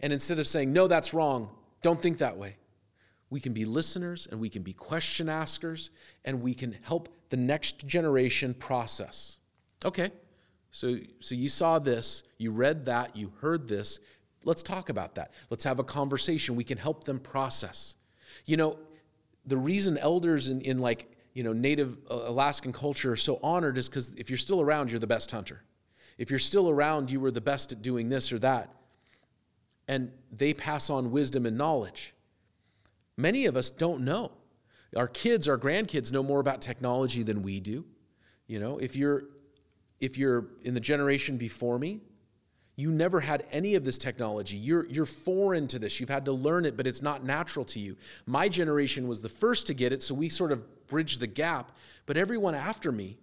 And 0.00 0.12
instead 0.12 0.38
of 0.38 0.46
saying, 0.46 0.72
no, 0.72 0.86
that's 0.86 1.12
wrong, 1.12 1.50
don't 1.82 2.00
think 2.00 2.18
that 2.18 2.36
way, 2.36 2.56
we 3.28 3.40
can 3.40 3.52
be 3.52 3.64
listeners 3.64 4.26
and 4.30 4.40
we 4.40 4.48
can 4.48 4.62
be 4.62 4.72
question 4.72 5.28
askers 5.28 5.90
and 6.24 6.42
we 6.42 6.54
can 6.54 6.76
help 6.82 7.08
the 7.28 7.36
next 7.36 7.86
generation 7.86 8.54
process. 8.54 9.38
Okay, 9.84 10.10
so, 10.72 10.98
so 11.20 11.34
you 11.34 11.48
saw 11.48 11.78
this, 11.78 12.22
you 12.38 12.50
read 12.50 12.86
that, 12.86 13.16
you 13.16 13.32
heard 13.40 13.68
this. 13.68 13.98
Let's 14.44 14.62
talk 14.62 14.88
about 14.88 15.16
that. 15.16 15.32
Let's 15.50 15.64
have 15.64 15.78
a 15.78 15.84
conversation. 15.84 16.56
We 16.56 16.64
can 16.64 16.78
help 16.78 17.04
them 17.04 17.18
process. 17.18 17.96
You 18.46 18.56
know, 18.56 18.78
the 19.46 19.56
reason 19.56 19.98
elders 19.98 20.48
in, 20.48 20.60
in 20.62 20.78
like, 20.78 21.10
you 21.34 21.42
know, 21.42 21.52
native 21.52 21.98
uh, 22.10 22.14
Alaskan 22.26 22.72
culture 22.72 23.12
are 23.12 23.16
so 23.16 23.38
honored 23.42 23.78
is 23.78 23.88
because 23.88 24.12
if 24.14 24.30
you're 24.30 24.36
still 24.36 24.60
around, 24.60 24.90
you're 24.90 25.00
the 25.00 25.06
best 25.06 25.30
hunter. 25.30 25.62
If 26.20 26.28
you're 26.28 26.38
still 26.38 26.68
around, 26.68 27.10
you 27.10 27.18
were 27.18 27.30
the 27.30 27.40
best 27.40 27.72
at 27.72 27.80
doing 27.80 28.10
this 28.10 28.30
or 28.30 28.38
that. 28.40 28.68
And 29.88 30.12
they 30.30 30.52
pass 30.52 30.90
on 30.90 31.10
wisdom 31.10 31.46
and 31.46 31.56
knowledge. 31.56 32.12
Many 33.16 33.46
of 33.46 33.56
us 33.56 33.70
don't 33.70 34.02
know. 34.02 34.32
Our 34.94 35.08
kids, 35.08 35.48
our 35.48 35.56
grandkids 35.56 36.12
know 36.12 36.22
more 36.22 36.38
about 36.38 36.60
technology 36.60 37.22
than 37.22 37.42
we 37.42 37.58
do. 37.58 37.86
You 38.46 38.60
know, 38.60 38.76
if 38.76 38.96
you're 38.96 39.24
if 39.98 40.18
you're 40.18 40.48
in 40.62 40.74
the 40.74 40.80
generation 40.80 41.38
before 41.38 41.78
me, 41.78 42.00
you 42.76 42.92
never 42.92 43.20
had 43.20 43.44
any 43.50 43.74
of 43.74 43.84
this 43.84 43.96
technology. 43.96 44.56
You're, 44.56 44.86
you're 44.86 45.06
foreign 45.06 45.68
to 45.68 45.78
this. 45.78 46.00
You've 46.00 46.08
had 46.08 46.24
to 46.24 46.32
learn 46.32 46.64
it, 46.64 46.76
but 46.76 46.86
it's 46.86 47.02
not 47.02 47.24
natural 47.24 47.64
to 47.66 47.78
you. 47.78 47.96
My 48.24 48.48
generation 48.48 49.06
was 49.06 49.20
the 49.20 49.28
first 49.28 49.66
to 49.66 49.74
get 49.74 49.92
it, 49.92 50.02
so 50.02 50.14
we 50.14 50.30
sort 50.30 50.52
of 50.52 50.86
bridged 50.86 51.20
the 51.20 51.26
gap. 51.26 51.72
But 52.06 52.16
everyone 52.16 52.54
after 52.54 52.90
me, 52.90 53.18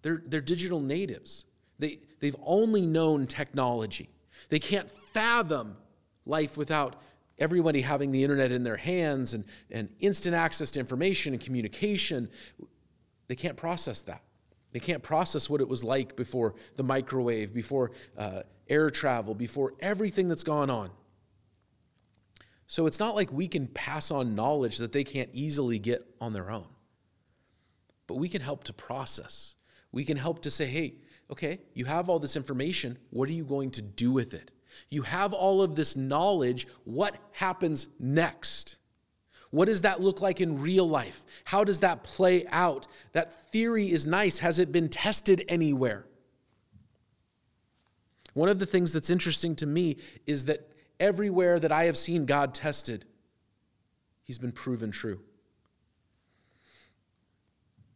they're, 0.00 0.22
they're 0.26 0.40
digital 0.40 0.80
natives. 0.80 1.44
They, 1.78 1.98
they've 2.20 2.36
only 2.44 2.86
known 2.86 3.26
technology. 3.26 4.10
They 4.48 4.58
can't 4.58 4.90
fathom 4.90 5.76
life 6.24 6.56
without 6.56 6.96
everybody 7.38 7.80
having 7.80 8.12
the 8.12 8.22
internet 8.22 8.52
in 8.52 8.64
their 8.64 8.76
hands 8.76 9.34
and, 9.34 9.44
and 9.70 9.88
instant 10.00 10.34
access 10.34 10.70
to 10.72 10.80
information 10.80 11.32
and 11.32 11.42
communication. 11.42 12.28
They 13.28 13.36
can't 13.36 13.56
process 13.56 14.02
that. 14.02 14.22
They 14.72 14.80
can't 14.80 15.02
process 15.02 15.48
what 15.48 15.60
it 15.60 15.68
was 15.68 15.82
like 15.82 16.16
before 16.16 16.54
the 16.76 16.82
microwave, 16.82 17.54
before 17.54 17.92
uh, 18.16 18.42
air 18.68 18.90
travel, 18.90 19.34
before 19.34 19.74
everything 19.80 20.28
that's 20.28 20.42
gone 20.42 20.68
on. 20.68 20.90
So 22.66 22.86
it's 22.86 23.00
not 23.00 23.14
like 23.14 23.32
we 23.32 23.48
can 23.48 23.66
pass 23.66 24.10
on 24.10 24.34
knowledge 24.34 24.76
that 24.78 24.92
they 24.92 25.04
can't 25.04 25.30
easily 25.32 25.78
get 25.78 26.06
on 26.20 26.34
their 26.34 26.50
own. 26.50 26.66
But 28.06 28.16
we 28.16 28.28
can 28.28 28.42
help 28.42 28.64
to 28.64 28.74
process. 28.74 29.56
We 29.90 30.04
can 30.04 30.18
help 30.18 30.42
to 30.42 30.50
say, 30.50 30.66
hey, 30.66 30.96
okay, 31.30 31.60
you 31.74 31.84
have 31.84 32.08
all 32.08 32.18
this 32.18 32.36
information. 32.36 32.98
What 33.10 33.28
are 33.28 33.32
you 33.32 33.44
going 33.44 33.70
to 33.72 33.82
do 33.82 34.12
with 34.12 34.34
it? 34.34 34.50
You 34.90 35.02
have 35.02 35.32
all 35.32 35.62
of 35.62 35.76
this 35.76 35.96
knowledge. 35.96 36.66
What 36.84 37.16
happens 37.32 37.88
next? 37.98 38.76
What 39.50 39.66
does 39.66 39.80
that 39.82 40.00
look 40.00 40.20
like 40.20 40.40
in 40.40 40.60
real 40.60 40.88
life? 40.88 41.24
How 41.44 41.64
does 41.64 41.80
that 41.80 42.04
play 42.04 42.44
out? 42.50 42.86
That 43.12 43.50
theory 43.50 43.90
is 43.90 44.06
nice. 44.06 44.40
Has 44.40 44.58
it 44.58 44.72
been 44.72 44.88
tested 44.88 45.44
anywhere? 45.48 46.04
One 48.34 48.48
of 48.48 48.58
the 48.58 48.66
things 48.66 48.92
that's 48.92 49.10
interesting 49.10 49.56
to 49.56 49.66
me 49.66 49.96
is 50.26 50.44
that 50.44 50.68
everywhere 51.00 51.58
that 51.58 51.72
I 51.72 51.84
have 51.84 51.96
seen 51.96 52.26
God 52.26 52.54
tested, 52.54 53.04
he's 54.22 54.38
been 54.38 54.52
proven 54.52 54.90
true. 54.90 55.20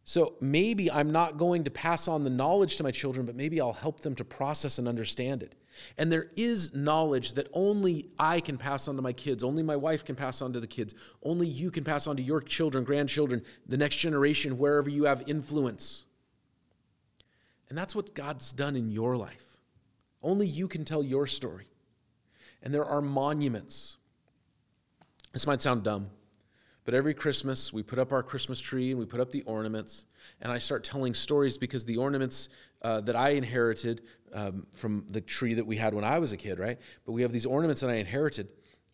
So 0.05 0.35
maybe 0.41 0.91
I'm 0.91 1.11
not 1.11 1.37
going 1.37 1.63
to 1.63 1.71
pass 1.71 2.07
on 2.07 2.23
the 2.23 2.29
knowledge 2.29 2.75
to 2.77 2.83
my 2.83 2.91
children, 2.91 3.25
but 3.25 3.35
maybe 3.35 3.61
I'll 3.61 3.71
help 3.71 4.01
them 4.01 4.15
to 4.15 4.25
process 4.25 4.77
and 4.77 4.87
understand 4.87 5.43
it. 5.43 5.55
And 5.97 6.11
there 6.11 6.29
is 6.35 6.73
knowledge 6.75 7.33
that 7.33 7.47
only 7.53 8.09
I 8.19 8.41
can 8.41 8.57
pass 8.57 8.87
on 8.87 8.95
to 8.97 9.01
my 9.01 9.13
kids, 9.13 9.43
only 9.43 9.63
my 9.63 9.75
wife 9.75 10.03
can 10.03 10.15
pass 10.15 10.41
on 10.41 10.53
to 10.53 10.59
the 10.59 10.67
kids, 10.67 10.93
only 11.23 11.47
you 11.47 11.71
can 11.71 11.83
pass 11.83 12.05
on 12.05 12.17
to 12.17 12.23
your 12.23 12.41
children, 12.41 12.83
grandchildren, 12.83 13.43
the 13.65 13.77
next 13.77 13.95
generation, 13.95 14.57
wherever 14.57 14.89
you 14.89 15.05
have 15.05 15.23
influence. 15.27 16.05
And 17.69 17.77
that's 17.77 17.95
what 17.95 18.13
God's 18.13 18.53
done 18.53 18.75
in 18.75 18.91
your 18.91 19.15
life. 19.17 19.57
Only 20.21 20.45
you 20.45 20.67
can 20.67 20.85
tell 20.85 21.01
your 21.01 21.27
story. 21.27 21.67
And 22.61 22.73
there 22.73 22.85
are 22.85 23.01
monuments. 23.01 23.97
This 25.31 25.47
might 25.47 25.61
sound 25.61 25.83
dumb, 25.83 26.09
but 26.85 26.93
every 26.93 27.13
Christmas 27.13 27.71
we 27.71 27.83
put 27.83 27.99
up 27.99 28.11
our 28.11 28.23
Christmas 28.23 28.59
tree 28.59 28.91
and 28.91 28.99
we 28.99 29.05
put 29.05 29.19
up 29.19 29.31
the 29.31 29.43
ornaments, 29.43 30.05
and 30.41 30.51
I 30.51 30.57
start 30.57 30.83
telling 30.83 31.13
stories 31.13 31.57
because 31.57 31.85
the 31.85 31.97
ornaments 31.97 32.49
uh, 32.81 33.01
that 33.01 33.15
I 33.15 33.29
inherited 33.29 34.01
um, 34.33 34.65
from 34.75 35.05
the 35.09 35.21
tree 35.21 35.53
that 35.53 35.65
we 35.65 35.77
had 35.77 35.93
when 35.93 36.03
I 36.03 36.19
was 36.19 36.31
a 36.31 36.37
kid, 36.37 36.59
right? 36.59 36.79
But 37.05 37.13
we 37.13 37.21
have 37.21 37.31
these 37.31 37.45
ornaments 37.45 37.81
that 37.81 37.89
I 37.89 37.95
inherited, 37.95 38.49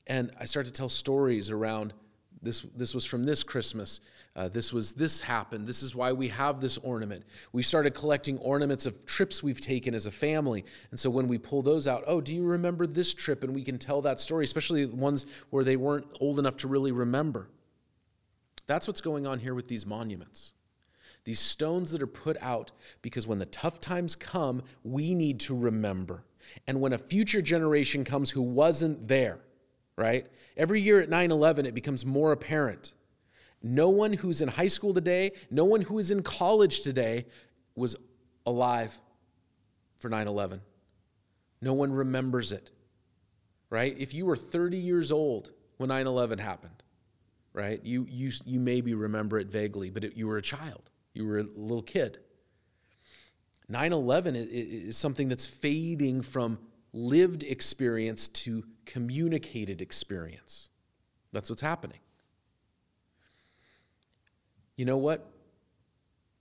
and 0.07 0.31
I 0.39 0.45
start 0.45 0.65
to 0.65 0.71
tell 0.71 0.89
stories 0.89 1.49
around 1.49 1.93
this, 2.41 2.61
this 2.75 2.93
was 2.93 3.05
from 3.05 3.23
this 3.23 3.43
Christmas. 3.43 3.99
Uh, 4.35 4.47
this 4.47 4.71
was 4.71 4.93
this 4.93 5.19
happened. 5.19 5.67
This 5.67 5.83
is 5.83 5.93
why 5.93 6.13
we 6.13 6.29
have 6.29 6.61
this 6.61 6.77
ornament. 6.77 7.25
We 7.51 7.63
started 7.63 7.93
collecting 7.93 8.37
ornaments 8.37 8.85
of 8.85 9.05
trips 9.05 9.43
we've 9.43 9.59
taken 9.59 9.93
as 9.93 10.05
a 10.05 10.11
family. 10.11 10.63
And 10.91 10.99
so 10.99 11.09
when 11.09 11.27
we 11.27 11.37
pull 11.37 11.61
those 11.61 11.85
out, 11.85 12.03
oh, 12.07 12.21
do 12.21 12.33
you 12.33 12.45
remember 12.45 12.87
this 12.87 13.13
trip? 13.13 13.43
And 13.43 13.53
we 13.53 13.63
can 13.63 13.77
tell 13.77 14.01
that 14.03 14.21
story, 14.21 14.45
especially 14.45 14.85
the 14.85 14.95
ones 14.95 15.25
where 15.49 15.65
they 15.65 15.75
weren't 15.75 16.05
old 16.21 16.39
enough 16.39 16.55
to 16.57 16.69
really 16.69 16.93
remember. 16.93 17.49
That's 18.69 18.85
what's 18.85 19.01
going 19.01 19.25
on 19.25 19.39
here 19.39 19.55
with 19.55 19.67
these 19.67 19.87
monuments. 19.87 20.53
These 21.23 21.39
stones 21.39 21.89
that 21.89 22.03
are 22.03 22.07
put 22.07 22.37
out 22.39 22.69
because 23.01 23.25
when 23.25 23.39
the 23.39 23.47
tough 23.47 23.81
times 23.81 24.15
come, 24.15 24.61
we 24.83 25.15
need 25.15 25.39
to 25.41 25.57
remember. 25.57 26.23
And 26.67 26.79
when 26.79 26.93
a 26.93 26.99
future 26.99 27.41
generation 27.41 28.03
comes 28.03 28.29
who 28.29 28.43
wasn't 28.43 29.07
there, 29.07 29.39
right? 29.95 30.27
Every 30.55 30.81
year 30.81 30.99
at 30.99 31.09
9 31.09 31.31
11, 31.31 31.65
it 31.65 31.73
becomes 31.73 32.05
more 32.05 32.31
apparent. 32.31 32.93
No 33.63 33.89
one 33.89 34.13
who's 34.13 34.39
in 34.39 34.47
high 34.47 34.67
school 34.67 34.93
today, 34.93 35.31
no 35.49 35.65
one 35.65 35.81
who 35.81 35.97
is 35.97 36.11
in 36.11 36.21
college 36.21 36.81
today 36.81 37.25
was 37.73 37.95
alive 38.45 38.95
for 39.97 40.09
9 40.09 40.27
11. 40.27 40.61
No 41.59 41.73
one 41.73 41.91
remembers 41.91 42.51
it, 42.51 42.69
right? 43.71 43.95
If 43.97 44.13
you 44.13 44.27
were 44.27 44.35
30 44.35 44.77
years 44.77 45.11
old 45.11 45.49
when 45.77 45.87
9 45.87 46.05
11 46.05 46.37
happened, 46.37 46.83
right, 47.53 47.83
you, 47.83 48.05
you, 48.09 48.31
you 48.45 48.59
maybe 48.59 48.93
remember 48.93 49.39
it 49.39 49.47
vaguely, 49.47 49.89
but 49.89 50.03
it, 50.03 50.15
you 50.15 50.27
were 50.27 50.37
a 50.37 50.41
child, 50.41 50.89
you 51.13 51.25
were 51.25 51.39
a 51.39 51.43
little 51.43 51.83
kid. 51.83 52.19
9 53.67 53.93
11 53.93 54.35
is, 54.35 54.47
is 54.47 54.97
something 54.97 55.29
that's 55.29 55.45
fading 55.45 56.21
from 56.21 56.57
lived 56.91 57.43
experience 57.43 58.27
to 58.27 58.63
communicated 58.85 59.81
experience. 59.81 60.71
That's 61.31 61.49
what's 61.49 61.61
happening. 61.61 61.99
You 64.75 64.85
know 64.85 64.97
what? 64.97 65.29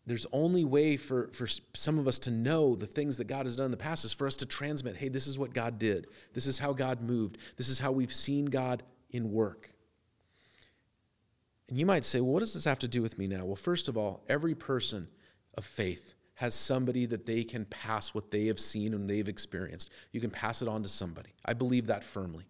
There's 0.07 0.27
only 0.33 0.65
way 0.65 0.97
for, 0.97 1.29
for 1.33 1.47
some 1.75 1.99
of 1.99 2.09
us 2.09 2.19
to 2.21 2.31
know 2.31 2.75
the 2.75 2.87
things 2.87 3.19
that 3.19 3.27
God 3.27 3.45
has 3.45 3.57
done 3.57 3.67
in 3.67 3.71
the 3.71 3.77
past 3.77 4.07
is 4.07 4.15
for 4.15 4.27
us 4.27 4.37
to 4.37 4.47
transmit 4.47 4.97
hey, 4.97 5.11
this 5.11 5.27
is 5.27 5.39
what 5.39 5.53
God 5.53 5.79
did. 5.79 6.07
This 6.33 6.47
is 6.47 6.59
how 6.59 6.73
God 6.73 7.03
moved. 7.03 7.37
This 7.57 7.69
is 7.69 7.79
how 7.79 7.93
we've 7.93 8.13
seen 8.13 8.47
God 8.47 8.83
in 9.11 9.33
work. 9.33 9.75
And 11.69 11.79
you 11.79 11.85
might 11.85 12.05
say, 12.05 12.21
well, 12.21 12.33
what 12.33 12.41
does 12.41 12.55
this 12.55 12.65
have 12.65 12.79
to 12.81 12.89
do 12.89 13.03
with 13.03 13.19
me 13.19 13.27
now? 13.27 13.45
Well, 13.45 13.57
first 13.57 13.89
of 13.89 13.97
all, 13.97 14.25
every 14.29 14.55
person 14.55 15.09
of 15.57 15.65
faith 15.65 16.15
has 16.35 16.55
somebody 16.55 17.05
that 17.07 17.27
they 17.27 17.43
can 17.45 17.65
pass 17.67 18.15
what 18.15 18.31
they 18.31 18.47
have 18.47 18.61
seen 18.61 18.95
and 18.95 19.09
they've 19.09 19.29
experienced. 19.29 19.91
You 20.13 20.21
can 20.21 20.31
pass 20.31 20.63
it 20.63 20.69
on 20.69 20.83
to 20.83 20.89
somebody. 20.89 21.31
I 21.45 21.53
believe 21.53 21.89
that 21.89 22.05
firmly. 22.05 22.45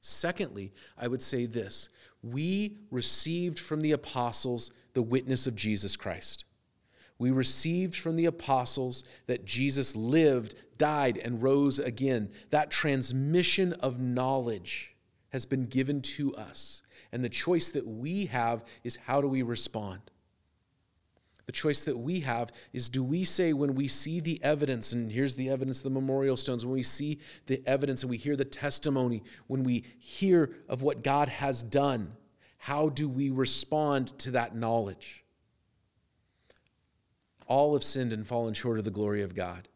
Secondly, 0.00 0.72
I 0.98 1.06
would 1.06 1.22
say 1.22 1.46
this 1.46 1.88
we 2.22 2.78
received 2.90 3.58
from 3.58 3.80
the 3.80 3.92
apostles 3.92 4.70
the 4.94 5.02
witness 5.02 5.46
of 5.46 5.54
Jesus 5.54 5.96
Christ. 5.96 6.44
We 7.18 7.30
received 7.30 7.94
from 7.94 8.16
the 8.16 8.26
apostles 8.26 9.04
that 9.26 9.44
Jesus 9.44 9.94
lived, 9.94 10.56
died, 10.76 11.18
and 11.18 11.40
rose 11.40 11.78
again. 11.78 12.32
That 12.50 12.72
transmission 12.72 13.72
of 13.74 14.00
knowledge 14.00 14.96
has 15.28 15.46
been 15.46 15.66
given 15.66 16.02
to 16.02 16.34
us. 16.34 16.82
And 17.12 17.24
the 17.24 17.28
choice 17.28 17.70
that 17.70 17.86
we 17.86 18.26
have 18.26 18.64
is 18.84 18.96
how 18.96 19.20
do 19.20 19.28
we 19.28 19.42
respond? 19.42 20.00
The 21.46 21.52
choice 21.52 21.84
that 21.84 21.98
we 21.98 22.20
have 22.20 22.50
is 22.72 22.88
do 22.88 23.02
we 23.02 23.24
say, 23.24 23.52
when 23.52 23.74
we 23.74 23.88
see 23.88 24.20
the 24.20 24.42
evidence, 24.42 24.92
and 24.92 25.10
here's 25.10 25.36
the 25.36 25.50
evidence, 25.50 25.80
the 25.80 25.90
memorial 25.90 26.36
stones, 26.36 26.64
when 26.64 26.74
we 26.74 26.84
see 26.84 27.18
the 27.46 27.62
evidence 27.66 28.02
and 28.02 28.10
we 28.10 28.16
hear 28.16 28.36
the 28.36 28.44
testimony, 28.44 29.22
when 29.48 29.64
we 29.64 29.84
hear 29.98 30.54
of 30.68 30.82
what 30.82 31.02
God 31.02 31.28
has 31.28 31.62
done, 31.62 32.12
how 32.58 32.88
do 32.88 33.08
we 33.08 33.30
respond 33.30 34.16
to 34.20 34.30
that 34.32 34.54
knowledge? 34.54 35.22
all 37.52 37.74
have 37.74 37.84
sinned 37.84 38.14
and 38.14 38.26
fallen 38.26 38.54
short 38.54 38.78
of 38.78 38.84
the 38.84 38.90
glory 38.90 39.22
of 39.22 39.34
God. 39.34 39.68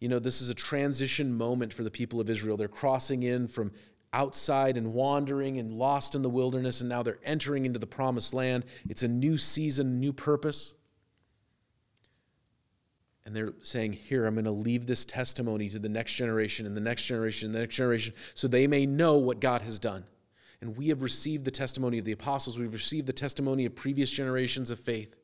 You 0.00 0.08
know, 0.08 0.18
this 0.18 0.40
is 0.40 0.48
a 0.48 0.54
transition 0.54 1.36
moment 1.36 1.72
for 1.72 1.82
the 1.82 1.90
people 1.90 2.18
of 2.18 2.30
Israel. 2.30 2.56
They're 2.56 2.66
crossing 2.66 3.22
in 3.22 3.46
from 3.46 3.72
outside 4.14 4.76
and 4.76 4.94
wandering 4.94 5.58
and 5.58 5.72
lost 5.72 6.14
in 6.14 6.22
the 6.22 6.30
wilderness, 6.30 6.80
and 6.80 6.88
now 6.88 7.02
they're 7.02 7.18
entering 7.24 7.66
into 7.66 7.78
the 7.78 7.86
promised 7.86 8.32
land. 8.32 8.64
It's 8.88 9.02
a 9.02 9.08
new 9.08 9.36
season, 9.36 9.98
new 9.98 10.12
purpose. 10.12 10.74
And 13.26 13.34
they're 13.34 13.54
saying, 13.60 13.94
Here, 13.94 14.24
I'm 14.24 14.34
going 14.34 14.44
to 14.44 14.50
leave 14.50 14.86
this 14.86 15.04
testimony 15.04 15.68
to 15.70 15.78
the 15.78 15.88
next 15.88 16.14
generation 16.14 16.66
and 16.66 16.76
the 16.76 16.80
next 16.80 17.04
generation 17.04 17.46
and 17.46 17.54
the 17.54 17.60
next 17.60 17.74
generation 17.74 18.14
so 18.34 18.46
they 18.46 18.66
may 18.66 18.86
know 18.86 19.18
what 19.18 19.40
God 19.40 19.62
has 19.62 19.78
done. 19.78 20.04
And 20.60 20.76
we 20.76 20.88
have 20.88 21.02
received 21.02 21.44
the 21.44 21.50
testimony 21.50 21.98
of 21.98 22.04
the 22.04 22.12
apostles, 22.12 22.58
we've 22.58 22.72
received 22.72 23.06
the 23.06 23.12
testimony 23.12 23.66
of 23.66 23.74
previous 23.74 24.10
generations 24.10 24.70
of 24.70 24.78
faith 24.78 25.16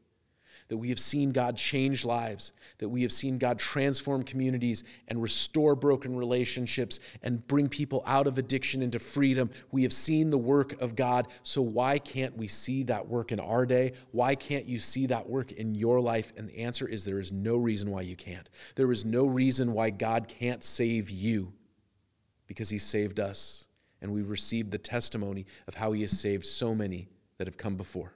that 0.71 0.77
we 0.77 0.89
have 0.91 1.01
seen 1.01 1.33
God 1.33 1.57
change 1.57 2.05
lives, 2.05 2.53
that 2.79 2.89
we 2.89 3.03
have 3.03 3.11
seen 3.11 3.39
God 3.39 3.59
transform 3.59 4.23
communities 4.23 4.85
and 5.09 5.21
restore 5.21 5.75
broken 5.75 6.15
relationships 6.15 7.01
and 7.25 7.45
bring 7.49 7.69
people 7.69 8.05
out 8.07 8.29
of 8.29 8.39
addiction 8.39 8.81
into 8.81 9.01
freedom. 9.01 9.51
We 9.73 9.83
have 9.83 9.93
seen 9.93 10.31
the 10.31 10.39
work 10.39 10.81
of 10.81 10.95
God. 10.95 11.27
So, 11.43 11.61
why 11.61 11.99
can't 11.99 12.37
we 12.37 12.47
see 12.47 12.85
that 12.85 13.09
work 13.09 13.33
in 13.33 13.41
our 13.41 13.67
day? 13.67 13.95
Why 14.13 14.37
can't 14.37 14.65
you 14.65 14.79
see 14.79 15.07
that 15.07 15.29
work 15.29 15.51
in 15.51 15.75
your 15.75 16.01
life? 16.01 16.33
And 16.37 16.49
the 16.49 16.59
answer 16.59 16.87
is 16.87 17.05
there 17.05 17.19
is 17.19 17.33
no 17.33 17.57
reason 17.57 17.91
why 17.91 18.03
you 18.03 18.15
can't. 18.15 18.49
There 18.77 18.93
is 18.93 19.05
no 19.05 19.27
reason 19.27 19.73
why 19.73 19.91
God 19.91 20.29
can't 20.29 20.63
save 20.63 21.11
you 21.11 21.53
because 22.47 22.71
He 22.71 22.79
saved 22.79 23.19
us. 23.19 23.67
And 24.01 24.13
we 24.13 24.23
received 24.23 24.71
the 24.71 24.79
testimony 24.79 25.47
of 25.67 25.75
how 25.75 25.91
He 25.91 26.03
has 26.03 26.17
saved 26.17 26.47
so 26.47 26.77
many 26.77 27.09
that 27.39 27.49
have 27.49 27.57
come 27.57 27.75
before. 27.75 28.15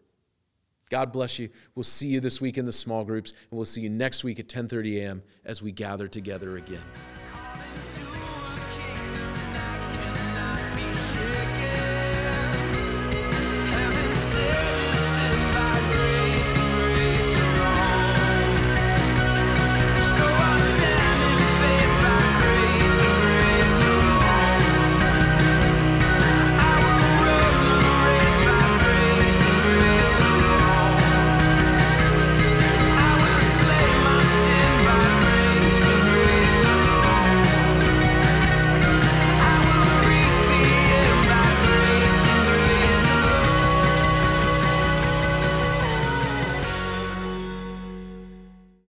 God 0.91 1.13
bless 1.13 1.39
you. 1.39 1.49
We'll 1.75 1.85
see 1.85 2.09
you 2.09 2.21
this 2.21 2.41
week 2.41 2.59
in 2.59 2.67
the 2.67 2.73
small 2.73 3.05
groups, 3.05 3.33
and 3.33 3.57
we'll 3.57 3.65
see 3.65 3.81
you 3.81 3.91
next 3.91 4.25
week 4.25 4.39
at 4.39 4.49
10:30 4.49 4.99
a.m. 4.99 5.23
as 5.45 5.63
we 5.63 5.73
gather 5.73 6.09
together 6.09 6.57
again. 6.57 6.85